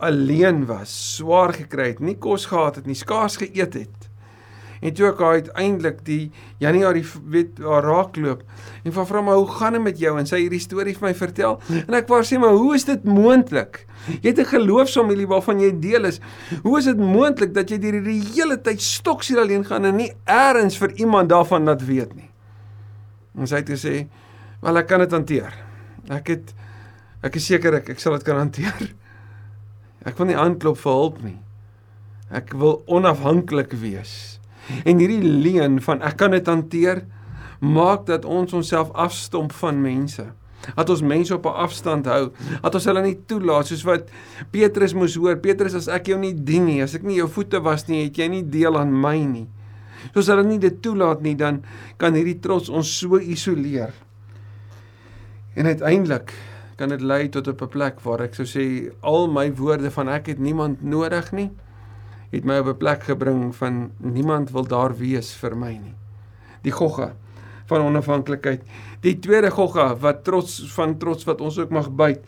alleen 0.00 0.64
was, 0.66 0.92
swaar 1.16 1.52
gekry 1.56 1.92
het, 1.92 2.00
nie 2.00 2.16
kos 2.18 2.46
gehad 2.50 2.80
het 2.80 2.86
nie, 2.88 2.98
skaars 2.98 3.36
geëet 3.40 3.74
het. 3.74 4.10
En 4.80 4.94
toe 4.96 5.10
ek 5.10 5.18
haar 5.20 5.38
uiteindelik 5.42 5.98
die 6.06 6.30
Januarie 6.62 7.04
weet 7.28 7.58
haar 7.60 7.84
raakloop 7.84 8.44
en 8.80 8.94
van 8.96 9.06
vra 9.10 9.20
maar 9.24 9.36
hoe 9.36 9.50
gaan 9.58 9.76
dit 9.76 9.84
met 9.84 9.98
jou 10.00 10.14
en 10.16 10.28
sy 10.28 10.40
hierdie 10.40 10.62
storie 10.62 10.94
vir 10.96 11.10
my 11.10 11.12
vertel 11.18 11.58
en 11.82 11.96
ek 11.98 12.08
wou 12.08 12.20
sê 12.24 12.38
maar 12.40 12.56
hoe 12.56 12.72
is 12.78 12.86
dit 12.88 13.04
moontlik? 13.04 13.84
Jy 14.22 14.32
het 14.32 14.40
'n 14.40 14.52
geloofsfamilie 14.54 15.28
waarvan 15.28 15.60
jy 15.60 15.70
deel 15.80 16.08
is. 16.08 16.20
Hoe 16.62 16.78
is 16.78 16.84
dit 16.88 16.96
moontlik 16.96 17.52
dat 17.54 17.68
jy 17.68 17.76
hierdie 17.76 18.22
hele 18.32 18.56
tyd 18.56 18.80
stoksiel 18.80 19.40
alleen 19.44 19.64
gaan 19.64 19.84
en 19.84 19.96
nie 19.96 20.12
eers 20.24 20.78
vir 20.78 20.96
iemand 20.96 21.28
daarvan 21.28 21.64
laat 21.64 21.84
weet 21.84 22.14
nie? 22.16 22.30
En 23.36 23.46
sy 23.46 23.56
het 23.56 23.68
gesê, 23.68 24.08
"Wel 24.62 24.76
ek 24.76 24.86
kan 24.86 25.00
dit 25.00 25.10
hanteer. 25.10 25.52
Ek 26.08 26.26
het 26.28 26.54
ek 27.22 27.36
is 27.36 27.46
seker 27.46 27.74
ek, 27.74 27.90
ek 27.90 27.98
sal 27.98 28.12
dit 28.12 28.22
kan 28.22 28.36
hanteer. 28.36 28.94
Ek 30.04 30.18
wil 30.18 30.30
nie 30.30 30.38
aanklop 30.38 30.78
vir 30.80 30.92
hulp 30.92 31.22
nie. 31.22 31.38
Ek 32.30 32.52
wil 32.52 32.82
onafhanklik 32.86 33.72
wees." 33.72 34.38
En 34.84 35.00
hierdie 35.00 35.22
leuen 35.22 35.80
van 35.82 36.02
ek 36.02 36.16
kan 36.20 36.30
dit 36.30 36.46
hanteer 36.46 37.04
maak 37.60 38.06
dat 38.08 38.24
ons 38.24 38.52
onsself 38.56 38.92
afstomp 38.92 39.52
van 39.52 39.80
mense. 39.82 40.24
Dat 40.76 40.90
ons 40.92 41.02
mense 41.02 41.34
op 41.34 41.46
'n 41.46 41.60
afstand 41.66 42.06
hou, 42.06 42.32
dat 42.62 42.74
ons 42.74 42.84
hulle 42.84 43.02
nie 43.02 43.18
toelaat 43.26 43.66
soos 43.66 43.82
wat 43.82 44.08
Petrus 44.50 44.94
moes 44.94 45.14
hoor. 45.14 45.36
Petrus 45.36 45.74
as 45.74 45.88
ek 45.88 46.06
jou 46.06 46.18
nie 46.18 46.34
dien 46.34 46.64
nie, 46.64 46.82
as 46.82 46.94
ek 46.94 47.02
nie 47.02 47.16
jou 47.16 47.28
voete 47.28 47.60
was 47.60 47.88
nie, 47.88 48.04
het 48.04 48.16
jy 48.16 48.28
nie 48.28 48.42
deel 48.42 48.78
aan 48.78 49.00
my 49.00 49.24
nie. 49.24 49.48
Soos 50.14 50.26
hulle 50.26 50.44
nie 50.44 50.58
dit 50.58 50.82
toelaat 50.82 51.22
nie, 51.22 51.34
dan 51.34 51.62
kan 51.96 52.14
hierdie 52.14 52.40
trots 52.40 52.68
ons 52.68 52.98
so 52.98 53.18
isoleer. 53.18 53.92
En 55.54 55.66
uiteindelik 55.66 56.32
kan 56.80 56.88
dit 56.88 57.02
lei 57.04 57.28
tot 57.28 57.48
op 57.48 57.62
'n 57.62 57.68
plek 57.68 58.00
waar 58.00 58.22
ek 58.24 58.34
sou 58.34 58.46
sê 58.48 58.92
al 59.00 59.28
my 59.28 59.52
woorde 59.54 59.90
van 59.90 60.08
ek 60.08 60.32
het 60.32 60.38
niemand 60.38 60.82
nodig 60.82 61.32
nie 61.32 61.50
het 62.30 62.44
my 62.44 62.58
op 62.62 62.66
'n 62.66 62.76
plek 62.76 63.02
gebring 63.02 63.56
van 63.56 63.90
niemand 63.96 64.50
wil 64.50 64.66
daar 64.66 64.96
wees 64.96 65.34
vir 65.34 65.56
my 65.56 65.72
nie. 65.72 65.94
Die 66.62 66.72
gogga 66.72 67.14
van 67.66 67.80
onafhanklikheid. 67.80 68.62
Die 69.00 69.18
tweede 69.18 69.50
gogga 69.50 69.96
wat 69.96 70.24
trots 70.24 70.72
van 70.72 70.98
trots 70.98 71.24
wat 71.24 71.40
ons 71.40 71.58
ook 71.58 71.70
mag 71.70 71.90
byt, 71.90 72.20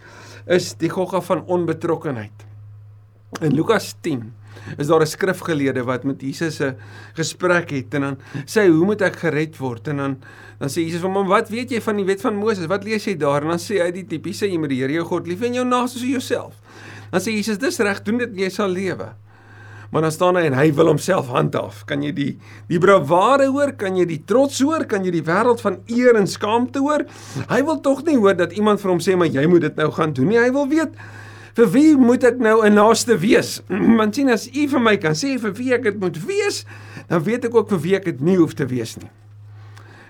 is 0.46 0.74
die 0.74 0.90
gogga 0.90 1.20
van 1.20 1.44
onbetrokkenheid. 1.46 2.46
In 3.40 3.54
Lukas 3.54 3.94
10 4.00 4.32
is 4.78 4.86
daar 4.86 5.00
'n 5.00 5.06
skrifgeleerde 5.06 5.84
wat 5.84 6.04
met 6.04 6.20
Jesus 6.20 6.60
'n 6.60 6.76
gesprek 7.14 7.70
het 7.70 7.94
en 7.94 8.00
dan 8.00 8.16
sê 8.46 8.62
hy, 8.62 8.68
"Hoe 8.68 8.84
moet 8.84 9.02
ek 9.02 9.16
gered 9.16 9.56
word?" 9.58 9.88
En 9.88 9.96
dan 9.96 10.16
dan 10.58 10.68
sê 10.68 10.84
Jesus 10.84 11.00
vir 11.00 11.10
hom, 11.10 11.26
"Wat 11.26 11.48
weet 11.48 11.70
jy 11.70 11.80
van 11.80 11.96
die 11.96 12.04
wet 12.04 12.20
van 12.20 12.34
Moses? 12.36 12.66
Wat 12.66 12.84
lees 12.84 13.04
jy 13.04 13.16
daar?" 13.16 13.42
En 13.42 13.48
dan 13.48 13.58
sê 13.58 13.82
hy 13.82 13.90
die 13.90 14.06
tipiese, 14.06 14.46
"Jy 14.46 14.58
moet 14.58 14.68
die 14.68 14.80
Here 14.80 14.92
jou 14.92 15.04
God 15.04 15.26
lief 15.26 15.40
hê 15.40 15.46
en 15.46 15.54
jou 15.54 15.64
naaste 15.64 15.98
soos 15.98 16.08
jouself." 16.08 16.54
Dan 17.10 17.20
sê 17.20 17.32
Jesus, 17.32 17.58
"Dis 17.58 17.78
reg, 17.78 18.02
doen 18.02 18.18
dit 18.18 18.36
jy 18.36 18.48
sal 18.48 18.68
lewe." 18.68 19.14
Maar 19.92 20.02
dan 20.02 20.12
staan 20.12 20.38
hy 20.40 20.46
en 20.48 20.54
hy 20.56 20.70
wil 20.72 20.86
homself 20.86 21.28
handhaaf. 21.28 21.82
Kan 21.84 22.00
jy 22.02 22.12
die 22.16 22.30
die 22.70 22.78
bravade 22.80 23.50
hoor? 23.52 23.74
Kan 23.76 23.98
jy 24.00 24.06
die 24.08 24.22
trots 24.24 24.62
hoor? 24.64 24.86
Kan 24.88 25.04
jy 25.04 25.12
die 25.12 25.24
wêreld 25.26 25.60
van 25.60 25.82
eer 25.92 26.16
en 26.16 26.26
skaamte 26.26 26.80
hoor? 26.80 27.04
Hy 27.50 27.60
wil 27.68 27.80
tog 27.84 28.00
nie 28.06 28.16
hoor 28.16 28.38
dat 28.38 28.56
iemand 28.56 28.80
vir 28.80 28.90
hom 28.94 29.02
sê 29.04 29.18
maar 29.20 29.28
jy 29.28 29.44
moet 29.46 29.60
dit 29.68 29.76
nou 29.76 29.90
gaan 29.92 30.14
doen 30.16 30.32
nie. 30.32 30.40
Hy 30.40 30.48
wil 30.56 30.64
weet 30.70 30.96
vir 31.56 31.72
wie 31.72 31.96
moet 31.96 32.24
ek 32.24 32.38
nou 32.38 32.64
'n 32.64 32.74
naaste 32.74 33.18
wees? 33.18 33.60
Want 33.98 34.14
sien 34.14 34.30
as 34.30 34.48
u 34.48 34.68
vir 34.68 34.80
my 34.80 34.96
kan 34.96 35.12
sê 35.12 35.38
vir 35.38 35.52
wie 35.52 35.72
ek 35.74 35.82
dit 35.82 36.00
moet 36.00 36.16
wees, 36.26 36.64
dan 37.08 37.22
weet 37.22 37.44
ek 37.44 37.54
ook 37.54 37.68
vir 37.68 37.80
wie 37.80 37.96
ek 37.96 38.04
dit 38.04 38.20
nie 38.20 38.36
hoef 38.36 38.54
te 38.54 38.66
wees 38.66 38.96
nie. 38.96 39.10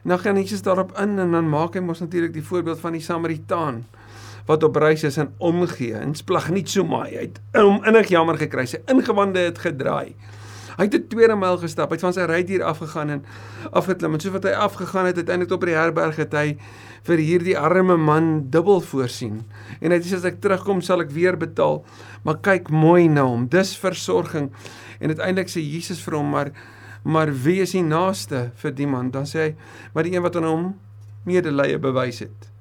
Nou 0.05 0.19
gaan 0.19 0.37
Jesus 0.37 0.63
daarop 0.63 0.93
in 0.99 1.19
en 1.19 1.31
dan 1.31 1.49
maak 1.49 1.75
hy 1.75 1.81
mos 1.81 2.01
natuurlik 2.01 2.33
die 2.35 2.43
voorbeeld 2.43 2.81
van 2.81 2.93
die 2.93 3.03
Samaritaan 3.03 3.85
wat 4.47 4.63
op 4.67 4.77
reis 4.77 5.05
is 5.07 5.17
en 5.23 5.31
omgee 5.39 5.95
en 5.95 6.15
splag 6.19 6.51
nie 6.51 6.65
so 6.67 6.85
maai 6.85 7.15
uit. 7.19 7.41
Om 7.55 7.85
innig 7.87 8.11
jammer 8.11 8.39
gekry, 8.41 8.67
sy 8.67 8.81
ingewande 8.91 9.39
het 9.39 9.61
gedraai. 9.63 10.15
Hy 10.77 10.85
het 10.85 10.95
'n 10.95 11.09
tweede 11.09 11.37
myl 11.37 11.59
gestap, 11.59 11.91
hy 11.91 11.95
het 11.95 12.05
van 12.05 12.13
sy 12.13 12.27
rydier 12.27 12.63
afgegaan 12.63 13.11
en 13.11 13.25
afgeklim 13.73 14.15
en 14.15 14.21
soos 14.21 14.33
wat 14.33 14.45
hy 14.45 14.51
afgegaan 14.51 15.07
het, 15.07 15.17
uiteindelik 15.17 15.53
op 15.53 15.65
die 15.65 15.75
herberg 15.75 16.17
het 16.17 16.33
hy 16.33 16.57
vir 17.03 17.19
hierdie 17.19 17.59
arme 17.59 17.97
man 17.97 18.51
dubbel 18.51 18.81
voorsien. 18.81 19.43
En 19.81 19.91
hy 19.91 19.99
gesê 19.99 20.17
as 20.17 20.25
ek 20.25 20.41
terugkom 20.41 20.81
sal 20.81 21.01
ek 21.01 21.11
weer 21.11 21.37
betaal, 21.37 21.85
maar 22.25 22.39
kyk 22.41 22.71
mooi 22.71 23.09
na 23.09 23.23
hom. 23.23 23.49
Dis 23.49 23.77
versorging. 23.77 24.51
En 25.01 25.09
uiteindelik 25.09 25.49
sê 25.49 25.61
Jesus 25.61 26.01
vir 26.01 26.15
hom 26.15 26.31
maar 26.31 26.53
maar 27.05 27.33
wie 27.35 27.61
is 27.61 27.73
die 27.75 27.83
naaste 27.83 28.53
vir 28.55 28.71
die 28.79 28.87
man? 28.87 29.11
Dan 29.11 29.27
sê 29.27 29.39
hy, 29.39 29.55
maar 29.93 30.05
die 30.07 30.15
een 30.15 30.23
wat 30.23 30.37
aan 30.37 30.47
hom 30.47 30.75
medelee 31.27 31.79
bewys 31.83 32.21
het. 32.23 32.53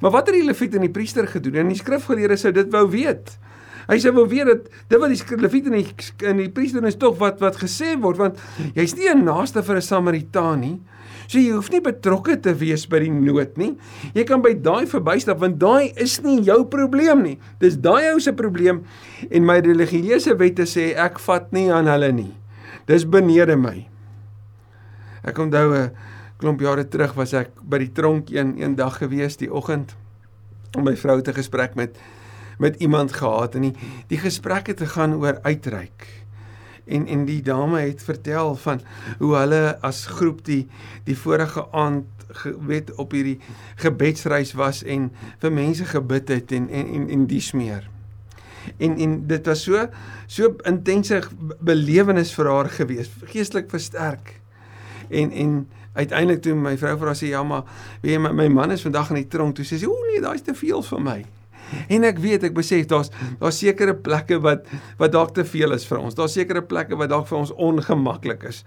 Maar 0.00 0.10
wat 0.10 0.26
het 0.26 0.34
die 0.34 0.46
Lewiete 0.46 0.76
en 0.76 0.86
die 0.88 0.92
priester 0.92 1.28
gedoen? 1.30 1.54
En 1.62 1.70
die 1.70 1.78
skrifgeleerdes 1.78 2.42
sou 2.42 2.52
dit 2.54 2.70
wou 2.74 2.88
weet. 2.90 3.36
Hy 3.88 3.98
sê 4.00 4.12
wou 4.14 4.24
weet 4.28 4.48
dat 4.48 4.68
dit 4.88 5.00
wat 5.00 5.12
die 5.12 5.38
Lewiete 5.42 5.70
en 5.72 5.78
die 5.78 6.28
in 6.30 6.42
die 6.42 6.50
priester 6.52 6.84
is 6.88 6.96
tog 7.00 7.18
wat 7.20 7.40
wat 7.44 7.60
gesê 7.60 7.94
word 8.00 8.20
want 8.20 8.40
jy's 8.74 8.96
nie 8.96 9.08
'n 9.10 9.24
naaste 9.24 9.62
vir 9.62 9.76
'n 9.76 9.82
Samaritaan 9.82 10.60
nie. 10.60 10.80
So 11.28 11.38
jy 11.38 11.52
hoef 11.52 11.70
nie 11.72 11.80
betrokke 11.80 12.36
te 12.40 12.52
wees 12.54 12.86
by 12.86 13.00
die 13.00 13.10
nood 13.10 13.56
nie. 13.56 13.76
Jy 14.14 14.24
kan 14.24 14.42
by 14.42 14.54
daai 14.54 14.86
verbystap 14.86 15.40
want 15.40 15.58
daai 15.58 15.92
is 15.96 16.20
nie 16.22 16.40
jou 16.42 16.64
probleem 16.64 17.22
nie. 17.22 17.38
Dis 17.60 17.76
daai 17.76 18.12
ou 18.12 18.20
se 18.20 18.32
probleem 18.32 18.84
en 19.30 19.44
my 19.44 19.60
religieuse 19.60 20.34
wette 20.38 20.66
sê 20.68 20.94
ek 20.96 21.18
vat 21.18 21.52
nie 21.52 21.70
aan 21.70 21.86
hulle 21.86 22.12
nie. 22.12 22.34
Dis 22.86 23.04
benede 23.04 23.56
my. 23.56 23.86
Ek 25.24 25.38
onthou 25.38 25.72
'n 25.72 25.90
klomp 26.38 26.60
jare 26.60 26.84
terug 26.84 27.14
was 27.16 27.32
ek 27.32 27.50
by 27.62 27.78
die 27.78 27.92
tronk 27.92 28.30
een 28.30 28.60
een 28.60 28.74
dag 28.76 28.98
gewees 28.98 29.36
die 29.36 29.52
oggend 29.52 29.94
om 30.76 30.84
my 30.84 30.96
vrou 30.96 31.22
te 31.22 31.32
gesprek 31.32 31.76
met 31.76 31.96
met 32.58 32.76
iemand 32.80 33.12
gehad 33.12 33.54
en 33.54 33.70
die 33.70 33.74
die 34.06 34.18
gesprek 34.18 34.66
het 34.66 34.80
gegaan 34.80 35.14
oor 35.14 35.38
uitreik. 35.42 36.08
En 36.84 37.06
en 37.06 37.24
die 37.24 37.42
dame 37.42 37.80
het 37.80 38.02
vertel 38.02 38.56
van 38.56 38.80
hoe 39.18 39.36
hulle 39.36 39.78
as 39.80 40.06
groep 40.06 40.44
die 40.44 40.66
die 41.04 41.16
vorige 41.18 41.66
aand 41.72 42.04
weet 42.66 42.94
op 42.94 43.12
hierdie 43.12 43.38
gebedsreis 43.76 44.52
was 44.52 44.82
en 44.82 45.10
vir 45.38 45.52
mense 45.52 45.84
gebid 45.84 46.28
het 46.28 46.52
en 46.52 46.68
en 46.68 46.86
en, 46.86 47.08
en 47.08 47.26
dies 47.26 47.52
meer. 47.52 47.90
En 48.76 48.96
en 48.96 49.26
dit 49.26 49.46
was 49.46 49.62
so 49.62 49.86
so 50.26 50.56
intense 50.62 51.20
belewenis 51.60 52.32
vir 52.34 52.50
haar 52.50 52.68
gewees, 52.68 53.10
geestelik 53.24 53.70
versterk. 53.70 54.40
En 55.08 55.30
en 55.30 55.68
uiteindelik 55.92 56.42
toe 56.42 56.54
my 56.54 56.76
vrou 56.78 56.96
haar 56.98 57.16
sê 57.16 57.30
ja, 57.30 57.42
maar 57.42 57.64
weet 58.02 58.16
jy 58.16 58.18
my, 58.18 58.32
my 58.32 58.48
man 58.48 58.74
is 58.74 58.82
vandag 58.82 59.12
in 59.14 59.22
die 59.22 59.28
tronk, 59.30 59.56
toe 59.56 59.66
sê 59.66 59.78
sy 59.78 59.90
o 59.90 59.98
nee, 60.08 60.22
daai's 60.24 60.42
te 60.42 60.54
veel 60.58 60.82
vir 60.82 61.02
my. 61.02 61.18
En 61.88 62.04
ek 62.04 62.18
weet, 62.22 62.44
ek 62.50 62.56
besef 62.56 62.86
daar's 62.90 63.12
daar's 63.40 63.58
sekere 63.60 63.94
plekke 63.94 64.40
wat 64.42 64.68
wat 64.98 65.14
dalk 65.14 65.34
te 65.34 65.44
veel 65.44 65.76
is 65.76 65.86
vir 65.88 66.00
ons. 66.00 66.16
Daar's 66.18 66.36
sekere 66.36 66.62
plekke 66.62 66.98
wat 67.00 67.12
dalk 67.12 67.28
vir 67.30 67.38
ons 67.38 67.54
ongemaklik 67.54 68.44
is. 68.50 68.64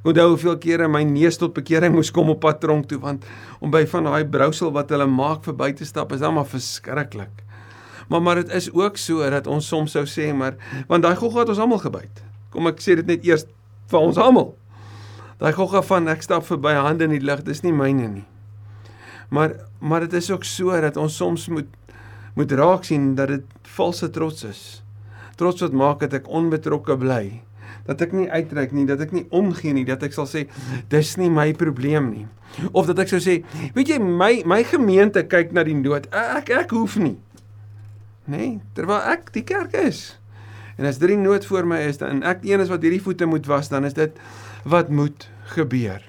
Ek 0.00 0.10
onthou 0.12 0.26
hoeveel 0.34 0.58
kere 0.60 0.88
my 0.88 1.00
neus 1.08 1.38
tot 1.40 1.54
bekering 1.56 1.94
moes 1.94 2.10
kom 2.12 2.28
op 2.28 2.42
pad 2.42 2.58
tronk 2.60 2.90
toe 2.90 2.98
want 3.00 3.24
om 3.64 3.70
by 3.72 3.86
van 3.88 4.04
daai 4.10 4.26
brousel 4.28 4.72
wat 4.74 4.90
hulle 4.92 5.06
maak 5.08 5.46
verby 5.46 5.70
te 5.72 5.86
stap 5.88 6.12
is 6.12 6.20
dan 6.20 6.36
maar 6.36 6.48
verskriklik. 6.48 7.40
Maar 8.08 8.22
maar 8.22 8.42
dit 8.42 8.52
is 8.52 8.68
ook 8.72 9.00
so 9.00 9.30
dat 9.30 9.46
ons 9.46 9.68
soms 9.68 9.96
sou 9.96 10.04
sê 10.04 10.28
maar 10.36 10.58
want 10.88 11.02
daai 11.02 11.16
gogga 11.16 11.44
het 11.44 11.54
ons 11.54 11.62
almal 11.64 11.80
gebyt. 11.80 12.20
Kom 12.52 12.68
ek 12.68 12.84
sê 12.84 12.98
dit 13.00 13.06
net 13.06 13.24
eers 13.24 13.46
vir 13.88 14.00
ons 14.00 14.20
almal. 14.20 14.52
Daai 15.40 15.52
gogga 15.56 15.82
van 15.82 16.08
ek 16.12 16.22
stap 16.22 16.44
verby 16.46 16.76
hande 16.76 17.08
in 17.08 17.16
die 17.16 17.24
lug, 17.24 17.42
dis 17.44 17.64
nie 17.64 17.72
myne 17.72 18.08
nie. 18.08 18.26
Maar 19.34 19.56
maar 19.80 20.04
dit 20.04 20.12
is 20.20 20.30
ook 20.30 20.44
so 20.44 20.80
dat 20.80 20.96
ons 20.96 21.16
soms 21.16 21.48
moet 21.48 21.68
moet 22.34 22.52
raak 22.52 22.86
sien 22.86 23.14
dat 23.18 23.30
dit 23.32 23.44
valse 23.76 24.10
trots 24.10 24.44
is. 24.48 24.62
Trots 25.38 25.64
wat 25.64 25.74
maak 25.74 26.02
dat 26.04 26.14
ek 26.20 26.30
onbetrokke 26.30 26.96
bly. 26.98 27.42
Dat 27.84 28.00
ek 28.00 28.14
nie 28.16 28.30
uitreik 28.30 28.72
nie, 28.72 28.86
dat 28.88 29.02
ek 29.04 29.12
nie 29.12 29.26
omgee 29.34 29.74
nie, 29.76 29.84
dat 29.84 30.02
ek 30.06 30.14
sal 30.16 30.28
sê 30.30 30.46
dis 30.92 31.14
nie 31.20 31.30
my 31.30 31.50
probleem 31.58 32.10
nie. 32.12 32.26
Of 32.72 32.88
dat 32.90 33.02
ek 33.02 33.10
sou 33.10 33.20
sê, 33.22 33.40
weet 33.76 33.94
jy, 33.94 33.98
my 34.00 34.42
my 34.48 34.62
gemeente 34.66 35.24
kyk 35.28 35.52
na 35.54 35.64
die 35.66 35.76
nood. 35.76 36.08
Ek 36.14 36.52
ek 36.54 36.74
hoef 36.74 36.96
nie. 37.00 37.16
Nee, 38.30 38.58
terwyl 38.76 39.02
ek 39.12 39.34
die 39.34 39.44
kerk 39.44 39.74
is. 39.76 40.14
En 40.80 40.88
as 40.88 40.98
dit 40.98 41.12
die 41.12 41.20
nood 41.20 41.44
voor 41.46 41.68
my 41.68 41.82
is, 41.86 42.00
dan 42.00 42.24
ek 42.26 42.46
een 42.46 42.62
is 42.62 42.72
wat 42.72 42.82
hierdie 42.82 43.02
voete 43.02 43.28
moet 43.30 43.46
was, 43.50 43.68
dan 43.70 43.86
is 43.86 43.94
dit 43.94 44.16
wat 44.66 44.90
moet 44.90 45.28
gebeur. 45.54 46.02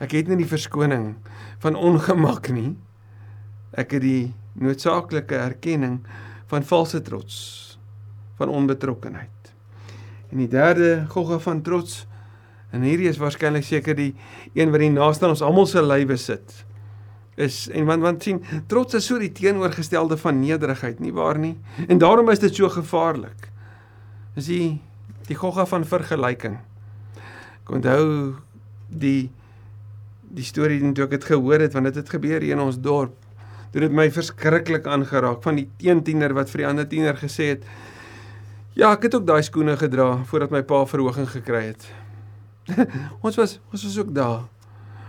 Ek 0.00 0.14
het 0.14 0.30
nie 0.30 0.38
die 0.40 0.48
verskoning 0.48 1.14
van 1.64 1.76
ongemak 1.76 2.52
nie. 2.52 2.76
Ek 3.76 3.96
het 3.96 4.04
die 4.04 4.34
noodsaaklike 4.58 5.36
erkenning 5.36 6.00
van 6.50 6.64
valse 6.64 7.00
trots, 7.02 7.38
van 8.38 8.48
onbetrokkenheid. 8.48 9.52
En 10.30 10.42
die 10.42 10.50
derde 10.50 11.06
gogga 11.08 11.38
van 11.42 11.62
trots 11.62 12.04
en 12.74 12.84
hierdie 12.84 13.08
is 13.08 13.20
waarskynlik 13.20 13.64
seker 13.64 13.96
die 13.96 14.12
een 14.58 14.72
wat 14.72 14.82
die 14.82 14.92
naaste 14.92 15.26
aan 15.26 15.36
ons 15.36 15.44
almal 15.44 15.68
se 15.70 15.82
lywe 15.82 16.16
sit. 16.20 16.62
Is 17.40 17.66
en 17.68 17.86
want 17.88 18.02
want 18.04 18.24
sien 18.24 18.40
trots 18.70 18.96
is 18.98 19.06
so 19.06 19.20
die 19.20 19.32
teenoorgestelde 19.32 20.16
van 20.20 20.40
nederigheid 20.40 21.00
nie 21.00 21.12
waar 21.14 21.38
nie 21.38 21.54
en 21.86 22.00
daarom 22.02 22.30
is 22.32 22.42
dit 22.42 22.54
so 22.54 22.68
gevaarlik. 22.72 23.50
Is 24.36 24.50
die 24.50 24.80
die 25.26 25.36
gogga 25.38 25.64
van 25.66 25.84
vergelyking. 25.84 26.58
Ek 27.64 27.72
onthou 27.78 28.36
die 28.88 29.30
die 30.36 30.44
storie 30.44 30.80
toe 30.92 31.06
ek 31.06 31.16
dit 31.16 31.28
gehoor 31.30 31.62
het 31.62 31.76
want 31.76 31.88
dit 31.90 32.02
het 32.02 32.10
gebeur 32.10 32.42
hier 32.42 32.58
in 32.58 32.66
ons 32.66 32.80
dorp 32.82 33.25
Dit 33.76 33.84
het 33.84 33.92
my 33.92 34.06
verskriklik 34.08 34.86
aangeraak 34.88 35.42
van 35.44 35.58
die 35.58 35.66
een 35.84 35.98
tiener 36.00 36.32
wat 36.32 36.48
vir 36.48 36.62
die 36.62 36.66
ander 36.66 36.86
tiener 36.88 37.18
gesê 37.20 37.50
het: 37.50 37.64
"Ja, 38.72 38.92
ek 38.92 39.02
het 39.02 39.14
ook 39.14 39.26
daai 39.26 39.42
skoene 39.42 39.76
gedra 39.76 40.24
voordat 40.24 40.50
my 40.50 40.62
pa 40.62 40.86
verhoging 40.86 41.28
gekry 41.28 41.64
het." 41.66 41.84
ons 43.26 43.36
was 43.36 43.58
ons 43.72 43.84
was 43.84 43.98
ook 43.98 44.14
daar. 44.14 44.48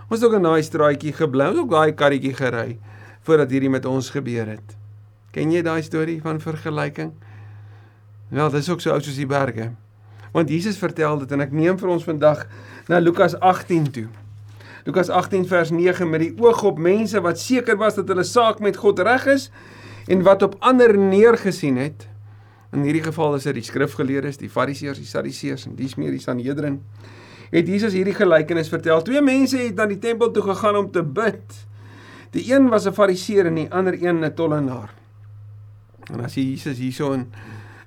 Ons 0.10 0.20
het 0.20 0.24
ook 0.28 0.36
'n 0.36 0.42
naai 0.42 0.64
straatjie 0.64 1.14
gebly, 1.14 1.48
ons 1.48 1.60
ook 1.60 1.72
daai 1.72 1.94
karretjie 1.94 2.34
gery 2.34 2.78
voordat 3.24 3.50
hierdie 3.50 3.70
met 3.70 3.86
ons 3.86 4.10
gebeur 4.10 4.48
het. 4.48 4.76
Ken 5.32 5.52
jy 5.52 5.62
daai 5.62 5.82
storie 5.82 6.22
van 6.22 6.40
vergelyking? 6.40 7.14
Wel, 8.30 8.50
dit 8.50 8.60
is 8.60 8.70
ook 8.70 8.82
so 8.82 8.92
oud 8.92 9.04
soos 9.04 9.16
die 9.16 9.26
berge. 9.26 9.72
Want 10.32 10.50
Jesus 10.50 10.78
vertel 10.78 11.20
dit 11.20 11.32
en 11.32 11.42
ek 11.42 11.52
neem 11.52 11.78
vir 11.78 11.90
ons 11.90 12.04
vandag 12.04 12.48
na 12.88 13.00
Lukas 13.00 13.40
18 13.40 13.92
toe. 13.92 14.08
Lukas 14.88 15.10
18 15.10 15.48
vers 15.48 15.70
9 15.70 16.08
met 16.08 16.22
die 16.24 16.34
oog 16.40 16.62
op 16.64 16.78
mense 16.80 17.20
wat 17.20 17.40
seker 17.40 17.76
was 17.76 17.98
dat 17.98 18.08
hulle 18.08 18.24
saak 18.24 18.62
met 18.64 18.78
God 18.80 19.02
reg 19.04 19.26
is 19.28 19.50
en 20.08 20.22
wat 20.24 20.46
op 20.46 20.54
ander 20.64 20.94
neergesien 20.98 21.76
het. 21.76 22.06
In 22.72 22.86
hierdie 22.88 23.04
geval 23.04 23.36
is 23.36 23.50
dit 23.50 23.58
die 23.60 23.66
skrifgeleerdes, 23.68 24.40
die 24.40 24.48
fariseërs, 24.52 25.02
die 25.04 25.10
sadiseërs 25.10 25.68
en 25.68 25.76
dis 25.76 25.98
meer 26.00 26.16
die 26.16 26.24
Sanhedrin. 26.24 26.80
Het 27.52 27.68
Jesus 27.68 27.98
hierdie 28.00 28.16
gelykenis 28.16 28.72
vertel. 28.72 29.04
Twee 29.04 29.20
mense 29.20 29.60
het 29.60 29.76
na 29.76 29.90
die 29.92 30.00
tempel 30.00 30.32
toe 30.32 30.46
gegaan 30.48 30.80
om 30.80 30.88
te 30.96 31.04
bid. 31.04 31.60
Die 32.32 32.48
een 32.48 32.72
was 32.72 32.88
'n 32.88 32.96
fariseer 32.96 33.52
en 33.52 33.60
die 33.60 33.68
ander 33.72 34.00
een 34.00 34.24
'n 34.24 34.34
tollenaar. 34.40 34.94
En 36.14 36.24
as 36.24 36.36
Jesus 36.36 36.78
hierso 36.78 37.12
in 37.12 37.28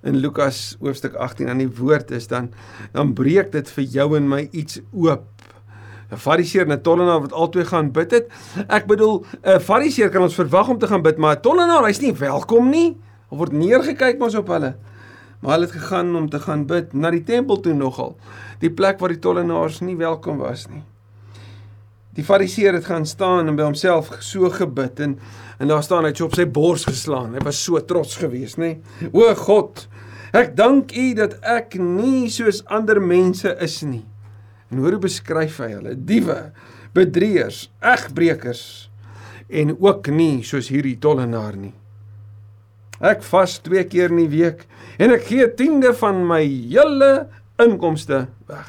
in 0.02 0.16
Lukas 0.16 0.76
hoofstuk 0.80 1.14
18 1.14 1.48
aan 1.48 1.58
die 1.58 1.76
woord 1.76 2.10
is 2.10 2.26
dan 2.26 2.52
dan 2.92 3.12
breek 3.12 3.52
dit 3.52 3.70
vir 3.70 3.84
jou 3.84 4.16
en 4.16 4.28
my 4.28 4.48
iets 4.50 4.80
oop 4.92 5.39
'n 6.10 6.16
Fariseer 6.16 6.66
en 6.66 6.72
'n 6.72 6.82
tollenaar 6.82 7.20
wat 7.20 7.32
albei 7.32 7.64
gaan 7.64 7.92
bid 7.92 8.10
het. 8.10 8.26
Ek 8.68 8.86
bedoel, 8.86 9.24
'n 9.42 9.60
Fariseer 9.60 10.10
kan 10.10 10.22
ons 10.22 10.34
verwag 10.34 10.68
om 10.68 10.78
te 10.78 10.86
gaan 10.86 11.02
bid, 11.02 11.16
maar 11.16 11.36
'n 11.36 11.40
tollenaar, 11.40 11.84
hy's 11.84 12.00
nie 12.00 12.12
welkom 12.12 12.70
nie. 12.70 12.96
Of 13.28 13.38
word 13.38 13.52
neergekyk 13.52 14.18
mos 14.18 14.34
op 14.34 14.48
hulle. 14.48 14.74
Maar 15.40 15.52
hulle 15.52 15.66
het 15.66 15.74
gegaan 15.74 16.16
om 16.16 16.28
te 16.28 16.40
gaan 16.40 16.66
bid 16.66 16.92
na 16.92 17.10
die 17.10 17.22
tempel 17.22 17.60
toe 17.60 17.72
nogal. 17.72 18.16
Die 18.58 18.70
plek 18.70 18.98
waar 18.98 19.08
die 19.08 19.18
tollenaars 19.18 19.80
nie 19.80 19.96
welkom 19.96 20.38
was 20.38 20.66
nie. 20.68 20.82
Die 22.14 22.24
Fariseer 22.24 22.74
het 22.74 22.84
gaan 22.84 23.06
staan 23.06 23.48
en 23.48 23.56
by 23.56 23.62
homself 23.62 24.10
so 24.18 24.50
gebid 24.50 25.00
en 25.00 25.18
en 25.60 25.68
daar 25.68 25.82
staan 25.82 26.02
hy 26.02 26.08
het 26.08 26.16
so 26.16 26.24
op 26.24 26.34
sy 26.34 26.46
bors 26.48 26.86
geslaan. 26.88 27.34
Hy 27.36 27.42
was 27.44 27.58
so 27.64 27.78
trots 27.84 28.16
geweest, 28.16 28.56
nê? 28.56 28.78
O 29.12 29.34
God, 29.36 29.86
ek 30.32 30.54
dank 30.56 30.94
U 30.96 31.12
dat 31.14 31.36
ek 31.44 31.76
nie 31.76 32.30
soos 32.32 32.62
ander 32.64 33.00
mense 33.00 33.52
is 33.60 33.82
nie. 33.84 34.09
En 34.70 34.78
hoe 34.78 34.98
beskryf 35.02 35.58
hy 35.62 35.72
hulle? 35.74 35.96
Diewe, 36.06 36.38
bedrieërs, 36.94 37.68
egbreekers 37.82 38.64
en 39.50 39.74
ook 39.74 40.10
nie 40.14 40.44
soos 40.46 40.70
hierdie 40.70 40.98
tollenaar 41.02 41.56
nie. 41.58 41.74
Ek 43.00 43.24
vas 43.26 43.56
twee 43.64 43.82
keer 43.88 44.12
in 44.12 44.22
die 44.22 44.32
week 44.32 44.66
en 45.00 45.14
ek 45.14 45.26
gee 45.30 45.46
10de 45.58 45.94
van 45.98 46.20
my 46.28 46.42
hele 46.44 47.10
inkomste 47.60 48.26
weg. 48.50 48.68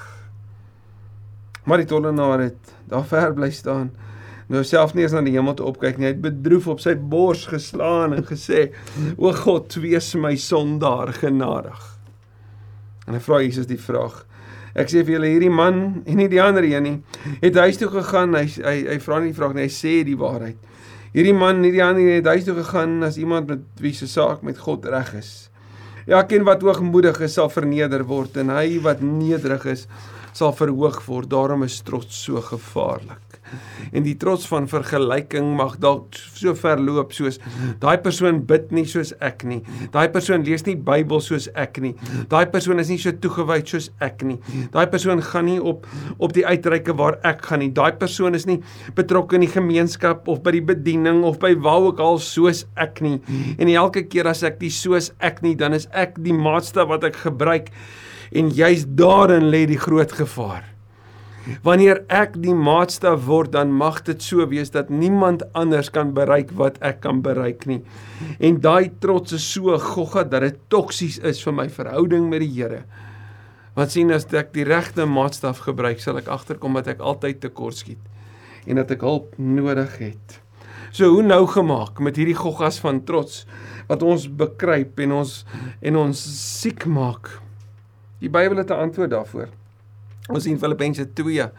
Maar 1.67 1.83
die 1.83 1.91
tollenaar 1.91 2.47
het 2.47 2.73
daar 2.89 3.05
ver 3.07 3.35
bly 3.37 3.51
staan. 3.53 3.91
Nou 4.51 4.63
self 4.67 4.95
nie 4.95 5.05
eens 5.05 5.13
na 5.15 5.21
die 5.23 5.35
hemel 5.35 5.53
te 5.55 5.67
opkyk 5.67 5.99
nie. 5.99 6.09
Hy 6.09 6.15
het 6.15 6.23
bedroef 6.23 6.67
op 6.73 6.81
sy 6.83 6.95
bors 6.95 7.45
geslaan 7.51 8.15
en 8.17 8.25
gesê: 8.27 8.71
"O 9.15 9.31
God, 9.31 9.77
wees 9.79 10.11
my 10.15 10.33
sondaar 10.35 11.13
genadig." 11.13 11.79
En 13.07 13.15
hy 13.15 13.21
vra 13.23 13.39
Jesus 13.39 13.69
die 13.69 13.79
vraag: 13.79 14.25
Ek 14.75 14.91
sê 14.91 15.03
vir 15.03 15.17
julle 15.17 15.31
hierdie 15.33 15.51
man 15.51 16.01
en 16.05 16.19
nie 16.19 16.29
die 16.31 16.41
ander 16.41 16.65
een 16.67 16.85
nie, 16.85 16.97
het 17.41 17.59
huis 17.59 17.79
toe 17.81 17.89
gegaan. 17.91 18.35
Hy 18.37 18.45
hy 18.61 18.75
hy 18.93 18.99
vra 19.03 19.19
nie 19.19 19.31
die 19.31 19.39
vraag 19.39 19.55
nie, 19.57 19.67
hy 19.67 19.73
sê 19.75 19.95
die 20.07 20.17
waarheid. 20.19 20.59
Hierdie 21.11 21.35
man 21.35 21.57
en 21.59 21.65
nie 21.65 21.73
die 21.75 21.83
ander 21.83 22.05
een 22.05 22.21
het 22.21 22.29
huis 22.31 22.47
toe 22.47 22.55
gegaan 22.61 23.01
as 23.03 23.19
iemand 23.19 23.51
met 23.51 23.65
wie 23.83 23.93
se 23.95 24.07
saak 24.07 24.45
met 24.47 24.61
God 24.61 24.87
reg 24.87 25.13
is. 25.19 25.33
Elkeen 26.07 26.47
wat 26.47 26.63
hoogmoedig 26.65 27.19
is, 27.21 27.35
sal 27.37 27.51
verneder 27.51 28.05
word 28.07 28.39
en 28.41 28.53
hy 28.55 28.79
wat 28.83 29.03
nederig 29.05 29.67
is, 29.75 29.85
sal 30.33 30.55
verhoog 30.55 31.03
word. 31.05 31.29
Daarom 31.29 31.67
is 31.67 31.81
trots 31.85 32.23
so 32.25 32.41
gevaarlik 32.41 33.30
en 33.95 34.05
die 34.05 34.15
trots 34.19 34.47
van 34.49 34.67
vergelyking 34.71 35.53
mag 35.57 35.77
dalk 35.83 36.17
so 36.17 36.53
ver 36.57 36.81
loop 36.81 37.13
soos 37.15 37.39
daai 37.81 37.97
persoon 38.03 38.41
bid 38.47 38.71
nie 38.75 38.85
soos 38.89 39.13
ek 39.21 39.45
nie. 39.47 39.61
Daai 39.93 40.07
persoon 40.13 40.45
lees 40.47 40.65
nie 40.67 40.75
Bybel 40.75 41.21
soos 41.23 41.47
ek 41.57 41.79
nie. 41.83 41.93
Daai 42.31 42.45
persoon 42.51 42.81
is 42.83 42.91
nie 42.91 42.99
so 43.01 43.13
toegewyd 43.13 43.69
soos 43.69 43.89
ek 44.03 44.25
nie. 44.27 44.37
Daai 44.73 44.85
persoon 44.91 45.21
gaan 45.25 45.47
nie 45.49 45.59
op 45.59 45.87
op 46.21 46.35
die 46.35 46.45
uitreike 46.45 46.95
waar 46.97 47.19
ek 47.27 47.45
gaan 47.49 47.63
nie. 47.63 47.71
Daai 47.75 47.93
persoon 47.99 48.37
is 48.37 48.47
nie 48.49 48.59
betrokke 48.97 49.37
in 49.37 49.45
die 49.45 49.51
gemeenskap 49.51 50.29
of 50.31 50.41
by 50.45 50.55
die 50.55 50.65
bediening 50.73 51.23
of 51.27 51.39
by 51.41 51.53
waar 51.59 51.89
ook 51.91 52.01
al 52.03 52.21
soos 52.23 52.65
ek 52.79 53.01
nie. 53.05 53.17
En 53.57 53.71
elke 53.71 54.05
keer 54.07 54.29
as 54.31 54.43
ek 54.47 54.59
die 54.61 54.73
soos 54.73 55.11
ek 55.19 55.41
nie, 55.45 55.55
dan 55.57 55.77
is 55.77 55.87
ek 55.91 56.17
die 56.21 56.35
maatstaf 56.35 56.89
wat 56.91 57.07
ek 57.07 57.21
gebruik 57.25 57.71
en 58.31 58.51
juist 58.55 58.91
daarin 58.97 59.49
lê 59.51 59.65
die 59.67 59.79
groot 59.79 60.11
gevaar. 60.15 60.70
Wanneer 61.65 62.03
ek 62.13 62.35
die 62.41 62.53
maatstaf 62.53 63.23
word, 63.25 63.51
dan 63.55 63.71
mag 63.73 64.01
dit 64.05 64.21
so 64.21 64.45
wees 64.51 64.69
dat 64.73 64.91
niemand 64.93 65.43
anders 65.57 65.89
kan 65.93 66.13
bereik 66.13 66.53
wat 66.57 66.77
ek 66.85 67.01
kan 67.05 67.23
bereik 67.25 67.65
nie. 67.69 67.81
En 68.39 68.59
daai 68.61 68.91
trots 69.01 69.33
is 69.37 69.47
so 69.53 69.77
gogga 69.81 70.23
dat 70.23 70.45
dit 70.45 70.59
toksies 70.69 71.17
is 71.25 71.41
vir 71.45 71.55
my 71.57 71.67
verhouding 71.69 72.29
met 72.29 72.45
die 72.45 72.51
Here. 72.51 72.83
Want 73.73 73.93
sien 73.93 74.11
as 74.11 74.27
ek 74.35 74.53
die 74.53 74.67
regte 74.67 75.07
maatstaf 75.07 75.63
gebruik, 75.65 76.01
sal 76.03 76.19
ek 76.19 76.29
agterkom 76.29 76.77
dat 76.77 76.91
ek 76.93 77.01
altyd 77.01 77.41
tekortskiet 77.41 78.01
en 78.67 78.77
dat 78.77 78.91
ek 78.93 79.01
hulp 79.01 79.33
nodig 79.41 79.95
het. 79.97 80.41
So 80.91 81.07
hoe 81.15 81.23
nou 81.23 81.45
gemaak 81.47 82.01
met 82.03 82.19
hierdie 82.19 82.37
goggas 82.37 82.77
van 82.83 82.99
trots 83.07 83.45
wat 83.87 84.03
ons 84.03 84.27
bekruip 84.27 84.99
en 85.01 85.15
ons 85.21 85.31
en 85.81 85.97
ons 86.03 86.21
siek 86.61 86.85
maak. 86.85 87.31
Die 88.21 88.29
Bybel 88.29 88.61
het 88.61 88.69
'n 88.69 88.85
antwoord 88.85 89.09
daarvoor. 89.09 89.49
Ons 90.29 90.43
sien 90.43 90.59
Filippense 90.59 91.13
2 91.13 91.49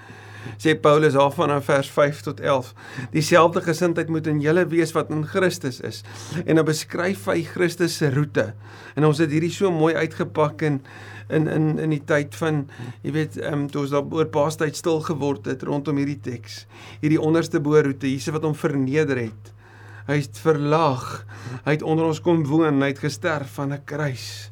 Sê 0.58 0.74
Paulus 0.74 1.14
daarvan 1.14 1.50
in 1.50 1.62
vers 1.62 1.90
5 1.90 2.20
tot 2.20 2.40
11. 2.40 2.74
Dieselfde 3.10 3.62
gesindheid 3.62 4.08
moet 4.08 4.26
in 4.26 4.40
julle 4.42 4.66
wees 4.66 4.92
wat 4.96 5.10
in 5.10 5.24
Christus 5.26 5.80
is. 5.80 6.02
En 6.46 6.58
dan 6.58 6.66
beskryf 6.66 7.26
hy 7.30 7.42
Christus 7.46 7.96
se 7.96 8.10
roete. 8.10 8.52
En 8.96 9.06
ons 9.08 9.22
het 9.22 9.30
hierdie 9.30 9.52
so 9.52 9.70
mooi 9.70 9.94
uitgepak 9.94 10.62
in 10.68 10.82
in 11.32 11.46
in 11.48 11.78
in 11.78 11.92
die 11.94 12.02
tyd 12.04 12.34
van 12.36 12.66
jy 13.06 13.12
weet 13.14 13.38
ehm 13.40 13.62
um, 13.62 13.68
toe 13.70 13.84
ons 13.84 13.94
daar 13.94 14.04
oor 14.10 14.28
paastyd 14.28 14.76
stil 14.76 15.00
geword 15.00 15.46
het 15.48 15.62
rondom 15.62 15.96
hierdie 15.96 16.20
teks. 16.20 16.66
Hierdie 17.00 17.20
onderste 17.20 17.60
booroete, 17.60 18.10
Jesus 18.10 18.34
wat 18.34 18.44
hom 18.44 18.58
verneder 18.58 19.16
het. 19.16 19.52
Hy 20.10 20.18
het 20.18 20.38
verlaag. 20.42 21.24
Hy 21.64 21.78
het 21.78 21.86
onder 21.86 22.10
ons 22.10 22.20
kom 22.20 22.44
woon, 22.44 22.82
hy 22.82 22.90
het 22.92 23.04
gesterf 23.06 23.54
van 23.54 23.72
'n 23.72 23.84
kruis. 23.84 24.50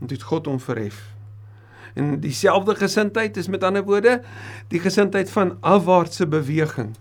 En 0.00 0.06
dit 0.06 0.22
God 0.22 0.46
hom 0.46 0.60
verhef. 0.60 1.11
En 1.94 2.20
dieselfde 2.20 2.74
gesindheid 2.74 3.36
is 3.36 3.48
met 3.48 3.64
ander 3.64 3.84
woorde 3.84 4.20
die 4.68 4.80
gesindheid 4.80 5.30
van 5.30 5.56
afwaartse 5.60 6.26
beweging. 6.26 6.96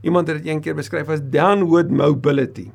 Iemand 0.00 0.28
het 0.28 0.36
dit 0.42 0.46
eendag 0.46 0.74
beskryf 0.74 1.08
as 1.08 1.20
downward 1.22 1.90
mobility. 1.90 2.70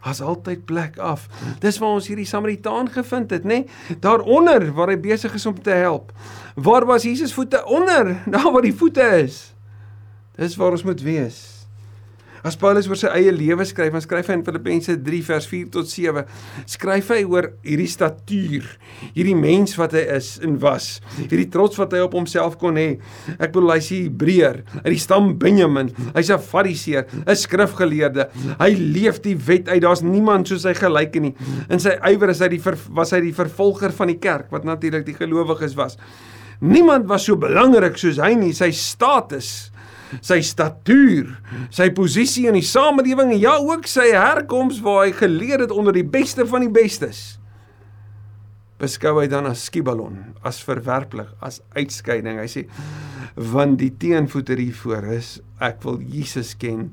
As 0.00 0.20
altyd 0.20 0.64
plek 0.64 0.98
af. 0.98 1.26
Dis 1.60 1.78
waar 1.78 1.96
ons 2.00 2.06
hierdie 2.08 2.26
Samaritaan 2.28 2.88
gevind 2.90 3.30
het, 3.30 3.44
nê? 3.44 3.64
Nee? 3.64 3.98
Daaronder 4.00 4.72
waar 4.72 4.88
hy 4.88 4.96
besig 5.00 5.34
is 5.36 5.46
om 5.46 5.62
te 5.62 5.76
help. 5.76 6.12
Waar 6.54 6.86
was 6.88 7.04
Jesus 7.04 7.34
voete 7.36 7.64
onder? 7.64 8.16
Daar 8.32 8.52
waar 8.52 8.64
die 8.64 8.76
voete 8.76 9.04
is. 9.24 9.52
Dis 10.36 10.56
waar 10.56 10.70
ons 10.70 10.84
moet 10.84 11.00
wees. 11.00 11.59
As 12.46 12.56
Paulus 12.56 12.86
oor 12.88 12.96
sy 12.96 13.10
eie 13.12 13.32
lewe 13.34 13.64
skryf, 13.68 13.92
dan 13.92 14.04
skryf 14.04 14.30
hy 14.30 14.38
in 14.38 14.44
Filippense 14.46 14.94
3 15.04 15.20
vers 15.26 15.46
4 15.50 15.66
tot 15.74 15.90
7, 15.90 16.22
skryf 16.72 17.10
hy 17.12 17.18
oor 17.28 17.50
hierdie 17.66 17.88
statuur, 17.90 18.68
hierdie 19.12 19.36
mens 19.36 19.76
wat 19.76 19.96
hy 19.98 20.06
is 20.16 20.30
en 20.46 20.56
was, 20.62 20.88
hierdie 21.18 21.50
trots 21.52 21.76
wat 21.80 21.92
hy 21.96 22.00
op 22.06 22.16
homself 22.16 22.56
kon 22.60 22.80
hê. 22.80 22.94
Ek 23.36 23.52
bedoel 23.52 23.74
hy's 23.74 23.90
'n 23.92 24.08
Hebreër, 24.08 24.62
uit 24.84 24.92
die 24.94 25.02
stam 25.02 25.34
Benjamin, 25.38 25.92
hy's 26.14 26.30
'n 26.30 26.40
Fariseer, 26.40 27.04
'n 27.26 27.36
skrifgeleerde. 27.36 28.30
Hy 28.58 28.70
leef 28.74 29.20
die 29.20 29.36
wet 29.36 29.68
uit. 29.68 29.82
Daar's 29.82 30.02
niemand 30.02 30.48
soos 30.48 30.64
hy 30.64 30.74
gelyk 30.74 31.20
nie. 31.20 31.34
In 31.68 31.78
sy 31.78 31.98
ywer 32.04 32.30
is 32.30 32.40
hy 32.40 32.48
die 32.48 32.62
was 32.90 33.10
hy 33.12 33.20
die 33.20 33.32
vervolger 33.32 33.92
van 33.92 34.08
die 34.08 34.18
kerk 34.18 34.50
wat 34.50 34.64
natuurlik 34.64 35.04
die 35.04 35.14
gelowiges 35.14 35.74
was. 35.76 35.96
Niemand 36.60 37.06
was 37.08 37.24
so 37.24 37.36
belangrik 37.36 37.96
soos 37.98 38.18
hy 38.18 38.34
nie, 38.34 38.52
sy 38.52 38.70
status 38.70 39.70
sy 40.18 40.40
statuur, 40.44 41.30
sy 41.70 41.90
posisie 41.94 42.48
in 42.50 42.58
die 42.58 42.66
samelewing 42.66 43.34
en 43.34 43.42
ja 43.42 43.56
ook 43.62 43.86
sy 43.90 44.10
herkoms 44.14 44.80
waar 44.84 45.06
hy 45.06 45.14
geleer 45.16 45.62
het 45.62 45.74
onder 45.74 45.94
die 45.96 46.06
beste 46.06 46.46
van 46.50 46.66
die 46.66 46.72
bestes. 46.72 47.38
Beskou 48.80 49.18
hy 49.20 49.28
dan 49.30 49.46
as 49.46 49.66
skibalon, 49.68 50.32
as 50.46 50.62
verwerplik, 50.64 51.30
as 51.44 51.60
uitskeiding. 51.76 52.40
Hy 52.40 52.48
sê 52.50 52.66
want 53.36 53.78
die 53.78 53.92
teenvoeter 53.94 54.58
hiervoor 54.58 55.06
is 55.14 55.36
ek 55.62 55.84
wil 55.84 56.00
Jesus 56.02 56.56
ken 56.58 56.88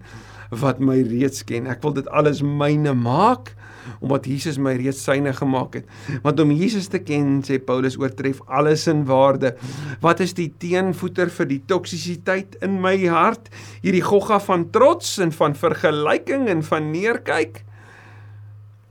wat 0.51 0.81
my 0.83 0.99
reeds 1.07 1.41
ken. 1.47 1.67
Ek 1.67 1.81
wil 1.83 1.95
dit 1.97 2.07
alles 2.13 2.43
myne 2.45 2.93
maak 2.95 3.55
omdat 3.99 4.27
Jesus 4.29 4.59
my 4.61 4.75
reeds 4.79 5.03
syne 5.03 5.33
gemaak 5.33 5.79
het. 5.79 5.89
Want 6.23 6.39
om 6.43 6.51
Jesus 6.51 6.89
te 6.91 7.01
ken, 7.03 7.41
sê 7.47 7.59
Paulus, 7.63 7.97
oortref 7.99 8.41
alles 8.47 8.87
in 8.91 9.05
waarde. 9.09 9.55
Wat 10.03 10.21
is 10.23 10.35
die 10.37 10.49
teenvoeter 10.59 11.31
vir 11.33 11.51
die 11.51 11.61
toksisiteit 11.69 12.57
in 12.65 12.79
my 12.83 12.95
hart? 13.11 13.51
Hierdie 13.83 14.05
gogga 14.05 14.39
van 14.43 14.69
trots 14.71 15.17
en 15.23 15.31
van 15.35 15.57
vergelyking 15.57 16.47
en 16.51 16.63
van 16.63 16.91
neerkyk. 16.93 17.63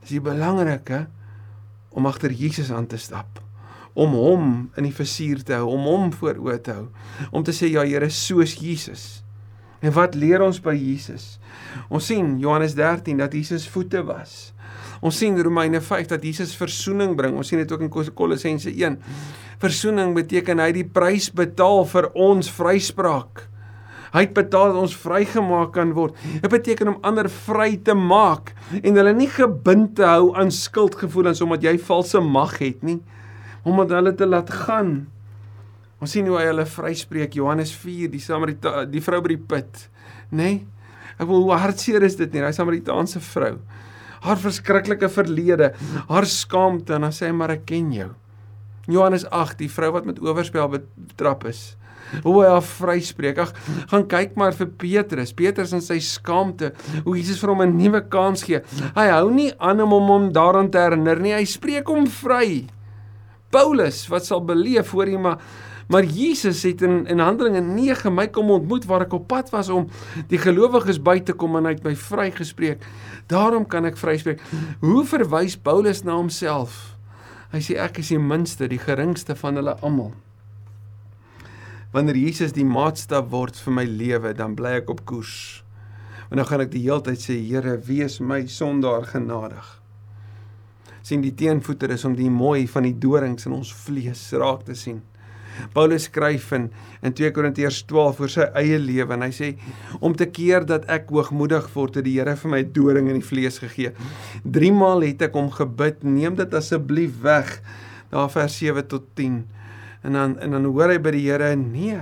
Dis 0.03 0.17
die 0.17 0.23
belangrike 0.23 1.07
om 1.97 2.07
agter 2.07 2.33
Jesus 2.33 2.71
aan 2.73 2.87
te 2.87 3.01
stap 3.01 3.43
om 3.97 4.13
hom 4.13 4.49
in 4.77 4.85
die 4.85 4.95
versuur 4.95 5.41
te 5.47 5.57
hou, 5.57 5.71
om 5.73 5.87
hom 5.89 6.11
voor 6.13 6.37
oë 6.45 6.59
te 6.61 6.75
hou, 6.77 6.89
om 7.33 7.45
te 7.45 7.55
sê 7.57 7.71
ja 7.73 7.85
Here, 7.87 8.11
soos 8.13 8.59
Jesus. 8.61 9.23
En 9.81 9.93
wat 9.97 10.17
leer 10.19 10.45
ons 10.45 10.59
by 10.61 10.75
Jesus? 10.77 11.37
Ons 11.89 12.11
sien 12.11 12.37
Johannes 12.41 12.77
13 12.77 13.23
dat 13.23 13.33
Jesus 13.37 13.67
voete 13.73 14.03
was. 14.05 14.53
Ons 15.05 15.19
sien 15.21 15.37
Romeine 15.43 15.81
5 15.81 16.09
dat 16.15 16.25
Jesus 16.25 16.55
verzoening 16.57 17.17
bring. 17.19 17.37
Ons 17.37 17.51
sien 17.53 17.61
dit 17.61 17.73
ook 17.73 17.85
in 17.85 17.93
Kolossense 17.93 18.71
1. 18.73 18.97
Verzoening 19.63 20.15
beteken 20.17 20.61
hy 20.63 20.71
die 20.77 20.87
prys 20.89 21.29
betaal 21.33 21.85
vir 21.91 22.11
ons 22.13 22.51
vryspraak. 22.53 23.47
Hy 24.15 24.23
het 24.25 24.37
betaal 24.37 24.71
dat 24.73 24.79
ons 24.81 24.95
vrygemaak 24.97 25.75
kan 25.75 25.91
word. 25.97 26.17
Dit 26.41 26.49
beteken 26.53 26.95
om 26.95 27.03
ander 27.05 27.29
vry 27.33 27.75
te 27.85 27.93
maak 27.97 28.55
en 28.79 28.97
hulle 28.97 29.13
nie 29.17 29.29
gebind 29.29 29.97
te 29.99 30.07
hou 30.09 30.31
aan 30.39 30.53
skuldgevoelens 30.55 31.43
omdat 31.45 31.67
jy 31.67 31.75
valse 31.85 32.23
mag 32.25 32.55
het 32.63 32.87
nie, 32.87 33.01
omdat 33.67 33.93
hulle 33.99 34.15
te 34.17 34.29
laat 34.29 34.53
gaan. 34.65 34.95
Ons 36.01 36.15
sien 36.17 36.29
hoe 36.29 36.39
hy 36.39 36.47
hulle 36.49 36.65
vryspreek 36.69 37.37
Johannes 37.37 37.75
4, 37.77 38.09
die 38.13 38.23
Samarita 38.23 38.87
die 38.89 39.03
vrou 39.05 39.21
by 39.25 39.35
die 39.35 39.43
put, 39.53 39.85
nê? 40.31 40.41
Nee? 40.41 40.65
Ek 41.17 41.25
wil 41.31 41.47
hoe 41.47 41.57
hartseer 41.57 42.05
is 42.05 42.19
dit 42.19 42.29
nie, 42.33 42.43
daai 42.45 42.53
Samaritaanse 42.53 43.23
vrou 43.25 43.55
haar 44.27 44.41
verskriklike 44.43 45.09
verlede, 45.13 45.73
haar 46.11 46.27
skaamte 46.27 46.97
en 46.97 47.07
dan 47.07 47.15
sê 47.15 47.31
hy 47.31 47.35
maar 47.37 47.55
ek 47.57 47.67
ken 47.69 47.91
jou. 47.95 48.11
Johannes 48.91 49.27
8, 49.35 49.59
die 49.59 49.71
vrou 49.71 49.91
wat 49.97 50.07
met 50.07 50.21
oorspel 50.23 50.71
betrap 50.71 51.47
is. 51.51 51.75
Hoe 52.23 52.37
hy 52.39 52.51
haar 52.53 52.63
vryspreek. 52.63 53.41
Ag, 53.43 53.51
gaan 53.91 54.05
kyk 54.07 54.37
maar 54.39 54.55
vir 54.55 54.69
Petrus. 54.79 55.33
Petrus 55.35 55.73
in 55.75 55.83
sy 55.83 55.99
skaamte, 55.99 56.71
hoe 57.03 57.17
Jesus 57.19 57.41
vir 57.43 57.51
hom 57.51 57.63
'n 57.63 57.77
nuwe 57.77 58.01
kans 58.09 58.45
gee. 58.47 58.63
Hy 58.95 59.09
hou 59.11 59.31
nie 59.31 59.53
aan 59.59 59.81
om 59.81 59.91
hom 59.91 60.33
daaraan 60.33 60.71
te 60.71 60.79
herinner 60.79 61.19
nie. 61.19 61.35
Hy 61.35 61.45
spreek 61.45 61.89
hom 61.89 62.07
vry. 62.07 62.69
Paulus, 63.51 64.07
wat 64.09 64.25
sal 64.25 64.41
beleef 64.41 64.91
hoor 64.91 65.07
jy 65.07 65.19
maar 65.19 65.39
Maar 65.87 66.05
Jesus 66.05 66.63
het 66.63 66.83
in 66.83 67.07
in 67.07 67.19
Handelinge 67.23 67.61
9 67.61 68.15
my 68.15 68.27
kom 68.29 68.51
ontmoet 68.51 68.85
waar 68.85 69.07
ek 69.07 69.13
op 69.13 69.27
pad 69.31 69.51
was 69.51 69.69
om 69.69 69.87
die 70.29 70.39
gelowiges 70.39 70.99
by 71.03 71.21
te 71.21 71.33
kom 71.33 71.57
en 71.57 71.69
hy 71.69 71.77
het 71.77 71.87
my 71.87 71.95
vrygespreek. 71.97 72.83
Daarom 73.31 73.67
kan 73.67 73.87
ek 73.87 73.97
vryspreek. 73.97 74.43
Hoe 74.81 75.05
verwys 75.07 75.57
Paulus 75.57 76.03
na 76.03 76.19
homself? 76.19 76.97
Hy 77.55 77.63
sê 77.63 77.79
ek 77.79 78.03
is 78.03 78.11
die 78.11 78.19
minste, 78.19 78.67
die 78.69 78.83
geringste 78.83 79.37
van 79.39 79.61
hulle 79.61 79.77
almal. 79.87 80.13
Wanneer 81.95 82.19
Jesus 82.19 82.53
die 82.53 82.67
maatstaf 82.67 83.31
word 83.31 83.57
vir 83.63 83.73
my 83.73 83.87
lewe, 83.87 84.35
dan 84.35 84.59
bly 84.59 84.81
ek 84.83 84.91
op 84.93 85.05
koers. 85.07 85.63
En 86.31 86.41
dan 86.41 86.49
gaan 86.49 86.67
ek 86.67 86.75
die 86.75 86.83
hele 86.83 87.05
tyd 87.07 87.23
sê 87.23 87.39
Here, 87.39 87.79
wees 87.87 88.19
my 88.21 88.43
sondaar 88.51 89.07
genadig. 89.07 89.77
sien 91.07 91.23
die 91.23 91.35
teenvoeter 91.39 91.93
is 91.95 92.03
om 92.05 92.17
die 92.19 92.31
mooi 92.31 92.67
van 92.67 92.83
die 92.83 92.97
dorings 92.99 93.47
in 93.47 93.53
ons 93.55 93.71
vlees 93.85 94.25
raak 94.35 94.65
te 94.67 94.75
sien. 94.75 95.05
Paulus 95.75 96.09
skryf 96.11 96.53
in 96.57 96.71
in 97.07 97.15
2 97.15 97.31
Korintiërs 97.37 97.83
12 97.87 98.21
oor 98.23 98.33
sy 98.33 98.47
eie 98.59 98.79
lewe 98.83 99.15
en 99.15 99.25
hy 99.27 99.33
sê 99.35 99.53
om 100.01 100.15
te 100.17 100.27
keer 100.27 100.67
dat 100.67 100.89
ek 100.93 101.13
hoogmoedig 101.15 101.69
word 101.75 102.01
het 102.01 102.07
die 102.07 102.17
Here 102.17 102.37
vir 102.41 102.53
my 102.53 102.63
doring 102.77 103.11
in 103.13 103.21
die 103.21 103.27
vlees 103.27 103.61
gegee. 103.63 103.93
3 104.43 104.73
maal 104.75 105.05
het 105.07 105.27
ek 105.29 105.37
hom 105.39 105.51
gebid, 105.55 106.03
neem 106.03 106.39
dit 106.39 106.57
asseblief 106.57 107.21
weg. 107.23 107.59
Daar 108.11 108.31
vers 108.33 108.59
7 108.59 108.87
tot 108.89 109.07
10. 109.19 109.43
En 110.07 110.19
dan 110.19 110.39
en 110.43 110.57
dan 110.57 110.69
hoor 110.71 110.95
hy 110.95 111.01
by 111.03 111.15
die 111.15 111.27
Here 111.29 111.53
nee. 111.61 112.01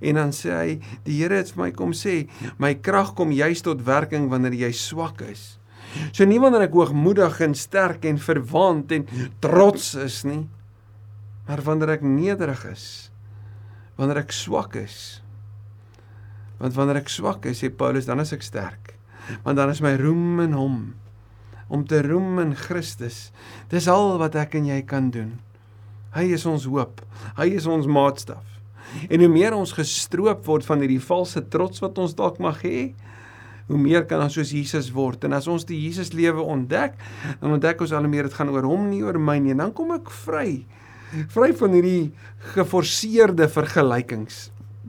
En 0.00 0.18
dan 0.20 0.32
sê 0.32 0.52
hy 0.54 0.72
die 1.06 1.20
Here 1.20 1.42
het 1.42 1.52
vir 1.52 1.66
my 1.66 1.70
kom 1.76 1.94
sê, 1.96 2.24
my 2.62 2.74
krag 2.80 3.14
kom 3.18 3.34
juis 3.34 3.62
tot 3.64 3.84
werking 3.86 4.30
wanneer 4.32 4.56
jy 4.56 4.72
swak 4.76 5.22
is. 5.26 5.56
So 6.12 6.26
nie 6.28 6.40
wanneer 6.42 6.66
ek 6.66 6.76
hoogmoedig 6.76 7.40
en 7.46 7.54
sterk 7.56 8.04
en 8.08 8.18
verwaand 8.20 8.92
en 8.96 9.06
trots 9.44 9.94
is 10.02 10.22
nie, 10.28 10.44
Maar 11.46 11.62
wanneer 11.62 11.94
ek 11.96 12.04
nederig 12.06 12.64
is, 12.70 12.86
wanneer 13.96 14.24
ek 14.24 14.34
swak 14.34 14.76
is, 14.80 15.22
want 16.60 16.76
wanneer 16.76 17.02
ek 17.02 17.10
swak 17.12 17.46
is, 17.50 17.60
sê 17.62 17.70
Paulus, 17.70 18.08
dan 18.08 18.22
is 18.22 18.32
ek 18.34 18.44
sterk. 18.44 18.94
Want 19.44 19.58
dan 19.58 19.70
is 19.72 19.82
my 19.84 19.94
roem 20.00 20.40
in 20.44 20.54
hom 20.56 20.78
om 21.66 21.82
te 21.86 21.98
roem 22.02 22.38
in 22.38 22.52
Christus. 22.54 23.32
Dis 23.72 23.88
al 23.90 24.16
wat 24.20 24.36
ek 24.38 24.54
en 24.58 24.68
jy 24.70 24.78
kan 24.86 25.10
doen. 25.10 25.32
Hy 26.14 26.28
is 26.36 26.46
ons 26.48 26.66
hoop. 26.70 27.02
Hy 27.36 27.48
is 27.58 27.66
ons 27.68 27.88
maatstaf. 27.90 28.44
En 29.10 29.20
hoe 29.20 29.30
meer 29.30 29.56
ons 29.56 29.74
gestroop 29.74 30.46
word 30.46 30.66
van 30.68 30.84
hierdie 30.84 31.02
valse 31.02 31.42
trots 31.50 31.82
wat 31.82 31.98
ons 32.00 32.14
dalk 32.16 32.38
mag 32.42 32.62
hê, 32.64 32.92
hoe 33.66 33.78
meer 33.82 34.06
kan 34.06 34.22
ons 34.22 34.36
soos 34.38 34.52
Jesus 34.54 34.92
word. 34.94 35.26
En 35.26 35.34
as 35.34 35.48
ons 35.50 35.66
die 35.66 35.78
Jesus 35.82 36.12
lewe 36.14 36.44
ontdek, 36.44 36.94
dan 37.42 37.56
ontdek 37.58 37.82
ons 37.82 37.94
al 37.96 38.06
meer 38.08 38.30
dit 38.30 38.38
gaan 38.38 38.52
oor 38.54 38.68
hom 38.70 38.86
nie 38.92 39.02
oor 39.02 39.18
my 39.18 39.40
nie. 39.42 39.56
En 39.56 39.66
dan 39.66 39.74
kom 39.74 39.90
ek 39.96 40.12
vry 40.22 40.62
vry 41.32 41.52
van 41.56 41.76
hierdie 41.76 42.12
geforseerde 42.54 43.48
vergelykings. 43.52 44.48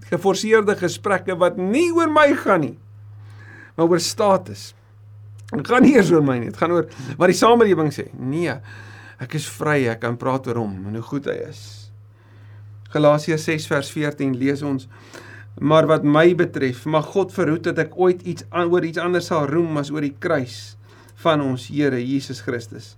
Geforseerde 0.10 0.78
gesprekke 0.80 1.36
wat 1.40 1.60
nie 1.60 1.90
oor 1.96 2.10
my 2.12 2.30
gaan 2.38 2.64
nie, 2.64 2.76
maar 3.76 3.90
oor 3.92 4.02
status. 4.04 4.72
Dit 5.52 5.68
gaan 5.68 5.86
nie 5.86 5.96
eers 5.96 6.12
oor 6.12 6.26
my 6.26 6.38
nie, 6.42 6.52
dit 6.52 6.60
gaan 6.60 6.76
oor 6.76 6.90
wat 7.20 7.32
die 7.32 7.38
samelewing 7.38 7.94
sê. 7.96 8.10
Nee, 8.14 8.58
ek 9.24 9.38
is 9.40 9.48
vry, 9.50 9.84
ek 9.92 10.04
kan 10.04 10.20
praat 10.20 10.48
oor 10.50 10.62
hom 10.64 10.76
en 10.90 11.00
hoe 11.00 11.06
goed 11.06 11.30
hy 11.30 11.38
is. 11.48 11.64
Galasiërs 12.94 13.48
6 13.50 13.68
vers 13.72 13.90
14 13.92 14.36
lees 14.40 14.64
ons 14.64 14.88
Maar 15.58 15.88
wat 15.90 16.04
my 16.06 16.36
betref, 16.38 16.84
mag 16.86 17.06
God 17.16 17.32
verhoed 17.34 17.66
dat 17.66 17.80
ek 17.82 17.96
ooit 17.98 18.22
iets 18.30 18.46
oor 18.54 18.84
iets 18.86 19.02
anders 19.02 19.30
sal 19.32 19.48
roem 19.50 19.80
as 19.82 19.90
oor 19.90 20.06
die 20.06 20.14
kruis 20.14 20.78
van 21.24 21.42
ons 21.42 21.66
Here 21.74 21.98
Jesus 21.98 22.44
Christus. 22.46 22.94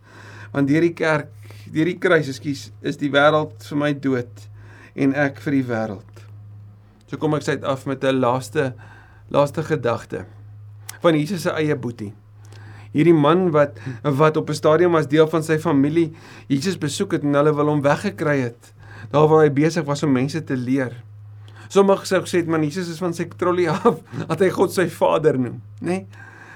Want 0.51 0.67
deur 0.67 0.83
die 0.83 0.93
kerk 0.93 1.31
deur 1.73 1.85
die 1.85 1.97
kruis, 2.01 2.29
ekskuus, 2.31 2.69
is 2.81 2.97
die 2.97 3.11
wêreld 3.13 3.65
vir 3.69 3.77
my 3.77 3.93
dood 3.93 4.47
en 4.95 5.13
ek 5.15 5.39
vir 5.43 5.59
die 5.59 5.67
wêreld. 5.67 6.23
So 7.09 7.17
kom 7.17 7.33
ek 7.37 7.45
sê 7.45 7.57
af 7.63 7.85
met 7.85 8.03
'n 8.03 8.19
laaste 8.19 8.73
laaste 9.29 9.63
gedagte 9.63 10.25
van 11.01 11.15
Jesus 11.15 11.41
se 11.41 11.51
eie 11.51 11.75
boetie. 11.75 12.13
Hierdie 12.93 13.13
man 13.13 13.51
wat 13.51 13.77
wat 14.03 14.37
op 14.37 14.49
'n 14.49 14.53
stadium 14.53 14.95
as 14.95 15.07
deel 15.07 15.27
van 15.27 15.43
sy 15.43 15.57
familie 15.57 16.13
Jesus 16.47 16.77
besoek 16.77 17.11
het 17.11 17.23
en 17.23 17.33
hulle 17.33 17.55
wil 17.55 17.67
hom 17.67 17.81
weggekry 17.81 18.39
het. 18.39 18.73
Daar 19.11 19.27
waar 19.27 19.43
hy 19.43 19.49
besig 19.49 19.85
was 19.85 20.03
om 20.03 20.11
mense 20.11 20.43
te 20.43 20.55
leer. 20.55 21.03
Sommige 21.69 22.05
sê 22.05 22.21
gesê 22.21 22.47
man 22.47 22.63
Jesus 22.63 22.89
is 22.89 22.99
van 22.99 23.13
sy 23.13 23.27
trollie 23.37 23.69
af 23.69 24.01
dat 24.29 24.39
hy 24.39 24.49
God 24.49 24.73
sy 24.73 24.87
Vader 24.89 25.37
noem, 25.37 25.61
nê? 25.81 25.87
Nee? 25.87 26.07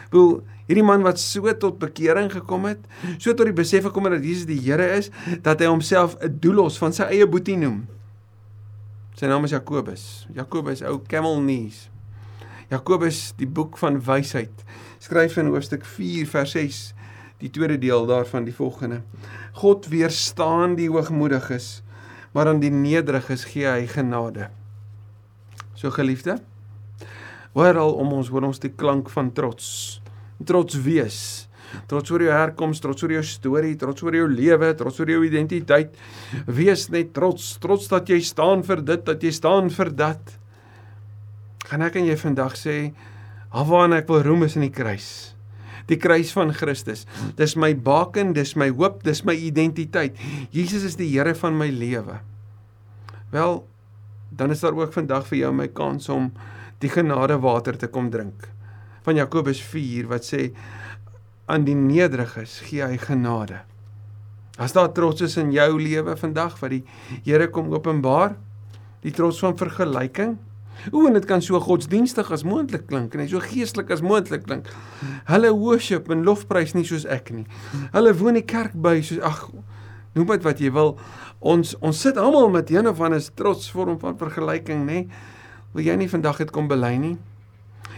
Bedoel 0.09 0.41
hierdie 0.67 0.85
man 0.85 1.03
wat 1.03 1.19
so 1.19 1.51
tot 1.59 1.79
bekering 1.79 2.31
gekom 2.31 2.65
het, 2.65 2.79
so 3.17 3.33
tot 3.33 3.45
die 3.45 3.55
besef 3.55 3.83
gekom 3.89 4.07
het 4.09 4.17
dat 4.19 4.27
Jesus 4.27 4.47
die 4.49 4.59
Here 4.59 4.85
is, 4.97 5.09
dat 5.41 5.59
hy 5.59 5.67
homself 5.67 6.17
'n 6.21 6.39
doelos 6.39 6.77
van 6.77 6.93
sy 6.93 7.03
eie 7.03 7.27
boetie 7.27 7.57
noem. 7.57 7.87
Sy 9.15 9.27
naam 9.27 9.43
is 9.43 9.51
Jakobus. 9.51 10.27
Jakobus 10.33 10.81
ou 10.81 10.99
camel 11.07 11.37
knees. 11.39 11.89
Jakobus 12.73 13.33
die 13.37 13.47
boek 13.47 13.77
van 13.77 13.99
wysheid 14.01 14.63
skryf 15.03 15.35
in 15.37 15.51
hoofstuk 15.51 15.83
4 15.85 16.27
vers 16.31 16.53
6 16.55 16.81
die 17.41 17.51
tweede 17.53 17.77
deel 17.81 18.07
daarvan 18.07 18.47
die 18.47 18.55
volgende 18.55 19.01
God 19.59 19.89
weerstaan 19.91 20.77
die 20.79 20.89
hoogmoediges 20.89 21.81
maar 22.33 22.49
aan 22.49 22.61
die 22.63 22.71
nederiges 22.73 23.45
gee 23.51 23.67
hy 23.67 23.85
genade 23.91 24.47
so 25.77 25.91
geliefde 25.93 26.37
hoor 27.53 27.81
al 27.83 27.93
om 27.99 28.15
ons 28.19 28.31
hoor 28.33 28.47
ons 28.47 28.63
die 28.63 28.71
klank 28.73 29.11
van 29.13 29.33
trots 29.35 29.67
trots 30.45 30.79
wees 30.85 31.19
trots 31.89 32.11
oor 32.13 32.21
jou 32.25 32.33
herkoms 32.33 32.81
trots 32.83 33.03
oor 33.03 33.15
jou 33.17 33.23
storie 33.25 33.75
trots 33.79 34.03
oor 34.05 34.15
jou 34.15 34.27
lewe 34.29 34.73
trots 34.77 34.99
oor 34.99 35.09
jou 35.09 35.23
identiteit 35.25 35.95
wees 36.47 36.89
net 36.93 37.13
trots 37.13 37.57
trots 37.63 37.89
dat 37.91 38.09
jy 38.09 38.21
staan 38.21 38.65
vir 38.65 38.85
dit 38.85 39.05
dat 39.05 39.23
jy 39.23 39.33
staan 39.33 39.73
vir 39.73 39.93
dat 40.03 40.37
gaan 41.69 41.85
ek 41.85 41.97
aan 41.97 42.11
jy 42.11 42.19
vandag 42.19 42.57
sê 42.59 42.77
Alwaar 43.53 43.91
ek 43.93 44.07
wil 44.09 44.23
roem 44.25 44.47
is 44.47 44.55
in 44.57 44.65
die 44.65 44.73
kruis. 44.73 45.07
Die 45.85 45.99
kruis 46.01 46.31
van 46.33 46.49
Christus. 46.57 47.03
Dis 47.37 47.53
my 47.59 47.73
baken, 47.77 48.31
dis 48.33 48.55
my 48.57 48.71
hoop, 48.73 49.03
dis 49.05 49.21
my 49.27 49.35
identiteit. 49.37 50.17
Jesus 50.55 50.87
is 50.87 50.97
die 50.97 51.11
Here 51.11 51.35
van 51.37 51.59
my 51.59 51.67
lewe. 51.69 52.17
Wel, 53.33 53.61
dan 54.33 54.53
is 54.53 54.63
daar 54.63 54.73
ook 54.73 54.95
vandag 54.95 55.27
vir 55.29 55.43
jou 55.43 55.51
my 55.53 55.67
kans 55.69 56.09
om 56.09 56.31
die 56.81 56.89
genadewater 56.89 57.77
te 57.77 57.91
kom 57.93 58.09
drink. 58.13 58.47
Van 59.03 59.19
Jakobus 59.19 59.61
4 59.61 60.07
wat 60.11 60.27
sê 60.27 60.49
aan 61.51 61.65
die 61.67 61.75
nederiges 61.75 62.61
gee 62.67 62.85
hy 62.85 62.97
genade. 63.01 63.61
As 64.61 64.75
daar 64.75 64.91
trots 64.93 65.23
is 65.25 65.35
in 65.41 65.51
jou 65.51 65.69
lewe 65.81 66.15
vandag 66.17 66.55
wat 66.61 66.71
die 66.71 66.83
Here 67.25 67.49
kom 67.51 67.73
openbaar, 67.73 68.37
die 69.03 69.11
trots 69.11 69.41
van 69.43 69.57
vergelyking, 69.59 70.37
O, 70.91 71.05
en 71.07 71.13
dit 71.15 71.25
kan 71.29 71.41
so 71.41 71.59
godsdienstig 71.63 72.27
as 72.33 72.43
moontlik 72.43 72.87
klink 72.89 73.13
en 73.15 73.27
so 73.29 73.39
geestelik 73.43 73.91
as 73.93 74.01
moontlik 74.03 74.43
klink. 74.47 74.67
Hulle 75.29 75.53
worship 75.55 76.09
en 76.11 76.25
lofprys 76.27 76.73
nie 76.75 76.83
soos 76.87 77.05
ek 77.05 77.31
nie. 77.31 77.45
Hulle 77.93 78.11
woon 78.19 78.39
die 78.39 78.45
kerk 78.47 78.73
by 78.75 78.97
soos 79.05 79.21
ag 79.23 79.45
noem 80.17 80.33
dit 80.35 80.43
wat 80.45 80.59
jy 80.61 80.73
wil. 80.73 80.95
Ons 81.39 81.75
ons 81.81 82.01
sit 82.05 82.17
almal 82.19 82.49
met 82.53 82.71
een 82.73 82.89
of 82.89 82.99
ander 83.01 83.23
trots 83.37 83.69
vorm 83.73 83.99
van 84.01 84.17
vergelyking, 84.19 84.83
nê? 84.89 85.05
Wil 85.73 85.87
jy 85.87 85.95
nie 86.01 86.09
vandag 86.11 86.41
dit 86.43 86.51
kom 86.53 86.67
bely 86.69 86.95
nie? 87.01 87.15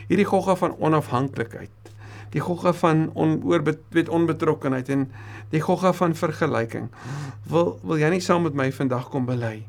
Hierdie 0.09 0.27
gogga 0.27 0.55
van 0.59 0.75
onafhanklikheid. 0.77 1.71
Die 2.35 2.43
gogga 2.43 2.73
van 2.73 3.07
onoorwet 3.13 4.09
onbetrokkenheid 4.11 4.89
en 4.91 5.07
die 5.53 5.61
gogga 5.63 5.93
van 5.93 6.15
vergelyking. 6.15 6.89
Wil 7.49 7.79
wil 7.83 8.01
jy 8.01 8.11
nie 8.15 8.23
saam 8.23 8.43
met 8.47 8.57
my 8.57 8.71
vandag 8.75 9.09
kom 9.13 9.25
bely? 9.29 9.65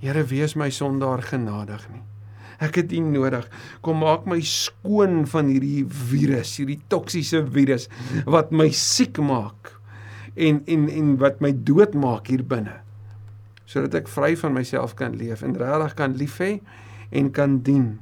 Here, 0.00 0.22
wees 0.24 0.54
my 0.56 0.70
sondaar 0.72 1.20
genadig 1.26 1.84
nie. 1.92 2.04
Ek 2.60 2.76
het 2.76 2.92
U 2.92 3.00
nodig. 3.00 3.46
Kom 3.84 4.02
maak 4.04 4.26
my 4.28 4.38
skoon 4.44 5.24
van 5.32 5.48
hierdie 5.48 5.84
virus, 5.88 6.58
hierdie 6.60 6.80
toksiese 6.92 7.42
virus 7.48 7.88
wat 8.28 8.52
my 8.52 8.68
siek 8.76 9.20
maak 9.24 9.74
en 10.36 10.60
en 10.68 10.86
en 10.88 11.16
wat 11.20 11.40
my 11.40 11.52
dood 11.52 11.96
maak 11.96 12.28
hier 12.32 12.44
binne. 12.44 12.76
Sodat 13.64 13.96
ek 14.02 14.12
vry 14.12 14.34
van 14.36 14.54
myself 14.56 14.94
kan 14.98 15.16
leef 15.16 15.44
en 15.46 15.56
regtig 15.56 15.96
kan 15.98 16.16
lief 16.20 16.38
hê 16.42 16.52
en 17.16 17.32
kan 17.32 17.58
dien. 17.64 17.98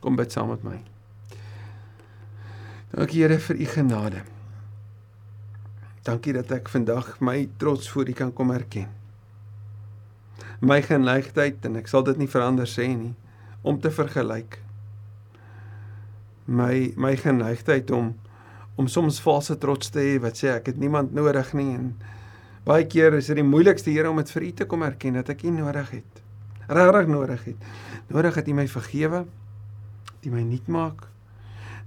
Kom 0.00 0.16
bid 0.16 0.32
saam 0.32 0.48
met 0.52 0.62
my. 0.64 0.78
Dankie 2.90 3.22
Here 3.22 3.38
vir 3.38 3.56
U 3.56 3.66
genade. 3.74 4.24
Dankie 6.02 6.32
dat 6.32 6.50
ek 6.50 6.68
vandag 6.72 7.18
my 7.20 7.48
trots 7.56 7.90
voor 7.90 8.08
U 8.08 8.12
kan 8.12 8.32
kom 8.32 8.50
erken 8.50 8.88
my 10.60 10.82
geneigtheid 10.84 11.64
en 11.64 11.78
ek 11.80 11.88
sal 11.88 12.04
dit 12.04 12.18
nie 12.20 12.28
verander 12.28 12.68
sê 12.68 12.84
nie 12.92 13.14
om 13.64 13.78
te 13.80 13.90
vergelyk. 13.92 14.58
My 16.46 16.92
my 17.00 17.14
geneigtheid 17.20 17.90
om 17.96 18.14
om 18.80 18.88
soms 18.88 19.18
valse 19.20 19.56
trots 19.60 19.90
te 19.92 20.00
hê 20.00 20.18
wat 20.20 20.38
sê 20.40 20.52
ek 20.54 20.70
het 20.72 20.78
niemand 20.80 21.12
nodig 21.16 21.52
nie 21.56 21.74
en 21.74 21.90
baie 22.64 22.86
keer 22.88 23.16
is 23.18 23.28
dit 23.32 23.40
die 23.40 23.44
moeilikste 23.44 23.92
Here 23.92 24.12
om 24.12 24.20
dit 24.20 24.32
vir 24.36 24.46
u 24.46 24.50
te 24.60 24.68
kom 24.68 24.84
erken 24.84 25.16
dat 25.16 25.32
ek 25.32 25.44
u 25.48 25.52
nodig 25.56 25.90
het. 25.96 26.22
Regtig 26.68 27.08
nodig 27.08 27.44
het. 27.44 27.68
Nodig 28.08 28.36
het 28.36 28.48
u 28.48 28.54
my 28.54 28.66
vergewe 28.68 29.24
die 30.22 30.30
my 30.30 30.42
nuut 30.42 30.68
maak 30.68 31.06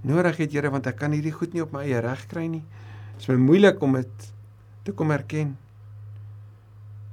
nodig 0.02 0.36
het 0.36 0.52
Here 0.52 0.70
want 0.70 0.86
ek 0.86 0.96
kan 0.96 1.12
hierdie 1.12 1.32
goed 1.32 1.54
nie 1.54 1.62
op 1.62 1.72
my 1.72 1.84
eie 1.84 2.00
reg 2.00 2.26
kry 2.28 2.46
nie 2.46 2.64
dit 3.14 3.20
is 3.20 3.28
my 3.28 3.36
moeilik 3.36 3.82
om 3.82 3.92
dit 4.00 4.32
te 4.84 4.92
kom 4.92 5.10
erken 5.10 5.56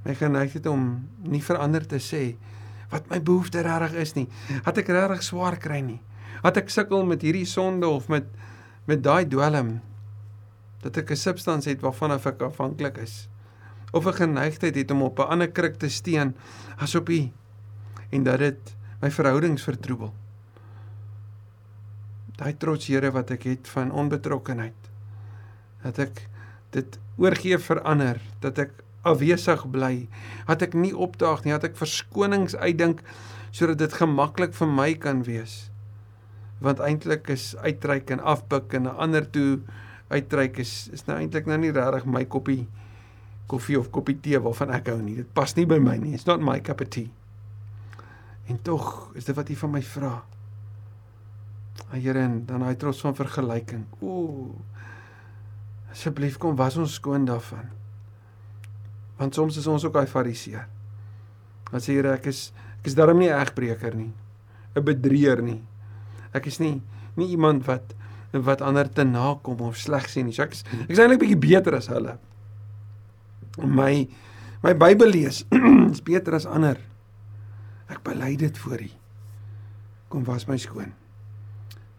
my 0.06 0.16
geneigtheid 0.18 0.68
om 0.68 1.08
nie 1.24 1.44
verander 1.46 1.86
te 1.86 2.02
sê 2.02 2.36
wat 2.92 3.08
my 3.12 3.22
behoefte 3.24 3.64
regtig 3.64 3.98
is 4.04 4.16
nie. 4.18 4.28
Dat 4.66 4.82
ek 4.82 4.92
regtig 4.92 5.24
swaar 5.26 5.58
kry 5.62 5.80
nie. 5.86 6.00
Dat 6.44 6.60
ek 6.60 6.72
sukkel 6.74 7.06
met 7.08 7.24
hierdie 7.24 7.48
sonde 7.48 7.88
of 7.88 8.12
met 8.12 8.30
met 8.90 9.04
daai 9.06 9.28
dwelm 9.30 9.80
dat 10.82 10.98
ek 10.98 11.12
'n 11.12 11.16
substansie 11.16 11.74
het 11.74 11.82
waarvan 11.82 12.12
ek 12.12 12.42
afhanklik 12.42 12.98
is. 12.98 13.30
Of 13.94 14.06
'n 14.06 14.14
geneigtheid 14.14 14.76
het 14.76 14.92
om 14.92 15.04
op 15.04 15.20
'n 15.20 15.30
ander 15.30 15.52
krik 15.52 15.78
te 15.78 15.90
steun 15.90 16.36
as 16.78 16.96
op 16.96 17.10
U 17.10 17.32
en 18.10 18.24
dat 18.24 18.40
dit 18.40 18.76
my 19.02 19.12
verhoudings 19.12 19.64
vertroebel. 19.64 20.14
Daai 22.41 22.56
trots 22.58 22.89
Here 22.89 23.12
wat 23.13 23.30
ek 23.36 23.43
het 23.45 23.67
van 23.69 23.91
onbetrokkenheid. 23.93 24.88
Dat 25.84 25.99
ek 26.01 26.23
dit 26.73 26.95
oorgee 27.21 27.60
vir 27.62 27.82
ander, 27.86 28.17
dat 28.41 28.58
ek 28.63 28.71
afwesig 29.06 29.62
bly, 29.69 30.08
dat 30.47 30.65
ek 30.65 30.73
nie 30.77 30.93
opdaag 30.93 31.43
nie, 31.45 31.54
dat 31.54 31.67
ek 31.69 31.77
verskonings 31.77 32.56
uitdink 32.58 33.04
sodat 33.54 33.82
dit 33.84 33.93
gemaklik 33.93 34.56
vir 34.58 34.71
my 34.73 34.89
kan 34.97 35.21
wees. 35.27 35.69
Want 36.65 36.82
eintlik 36.82 37.30
is 37.34 37.51
uitreik 37.62 38.10
en 38.13 38.21
afbuk 38.34 38.73
en 38.73 38.89
'n 38.89 38.97
ander 38.97 39.25
toe 39.30 39.62
uitreik 40.10 40.58
is 40.58 40.89
is 40.93 41.06
nou 41.06 41.17
eintlik 41.17 41.45
nou 41.45 41.58
nie 41.58 41.71
regtig 41.71 42.06
my 42.06 42.25
koppie 42.25 42.67
koffie 43.47 43.77
of 43.77 43.91
koppie 43.91 44.17
tee 44.17 44.39
waarvan 44.39 44.71
ek 44.73 44.88
hou 44.88 45.01
nie. 45.01 45.15
Dit 45.15 45.34
pas 45.34 45.56
nie 45.56 45.65
by 45.65 45.77
my 45.77 45.97
nie. 45.97 46.13
It's 46.13 46.25
not 46.25 46.41
my 46.41 46.60
cup 46.60 46.82
of 46.82 46.89
tea. 46.89 47.12
En 48.47 48.62
tog 48.62 49.12
is 49.13 49.25
dit 49.25 49.36
wat 49.36 49.49
U 49.49 49.56
van 49.56 49.71
my 49.71 49.82
vra. 49.82 50.23
Here 51.91 52.19
en 52.23 52.45
dan 52.47 52.63
daai 52.63 52.75
trots 52.80 53.01
van 53.04 53.15
vergelyking. 53.15 53.84
Ooh. 54.01 54.56
Asseblief 55.91 56.38
kom 56.39 56.56
was 56.56 56.77
ons 56.80 56.93
skoon 56.95 57.25
daarvan. 57.27 57.67
Want 59.19 59.36
soms 59.36 59.58
is 59.60 59.67
ons 59.67 59.84
ook 59.86 59.93
daai 59.93 60.08
fariseer. 60.08 60.67
Wat 61.71 61.84
sê 61.84 61.97
Here, 61.97 62.15
ek 62.15 62.30
is 62.32 62.51
ek 62.80 62.88
is 62.88 62.95
darm 62.95 63.19
nie 63.19 63.30
'n 63.30 63.39
egbreker 63.39 63.95
nie. 63.95 64.13
'n 64.75 64.84
bedrieër 64.84 65.41
nie. 65.43 65.62
Ek 66.34 66.47
is 66.47 66.60
nie 66.60 66.82
nie 67.15 67.27
iemand 67.36 67.65
wat 67.67 67.93
wat 68.32 68.62
ander 68.62 68.88
te 68.88 69.04
nakom 69.04 69.60
of 69.60 69.77
sleg 69.77 70.08
sien 70.10 70.25
nie. 70.25 70.34
So 70.34 70.43
ek 70.43 70.51
is 70.56 70.63
ek 70.63 70.89
is 70.89 70.99
eintlik 70.99 71.19
bietjie 71.19 71.39
beter 71.39 71.75
as 71.75 71.88
hulle. 71.88 72.17
My 73.58 74.08
my 74.63 74.73
Bybel 74.73 75.12
lees 75.12 75.43
is 75.91 76.01
beter 76.01 76.36
as 76.36 76.45
ander. 76.45 76.80
Ek 77.89 77.99
bely 78.04 78.38
dit 78.38 78.58
voor 78.58 78.80
U. 78.80 78.89
Kom 80.10 80.23
was 80.23 80.47
my 80.47 80.58
skoon. 80.58 80.93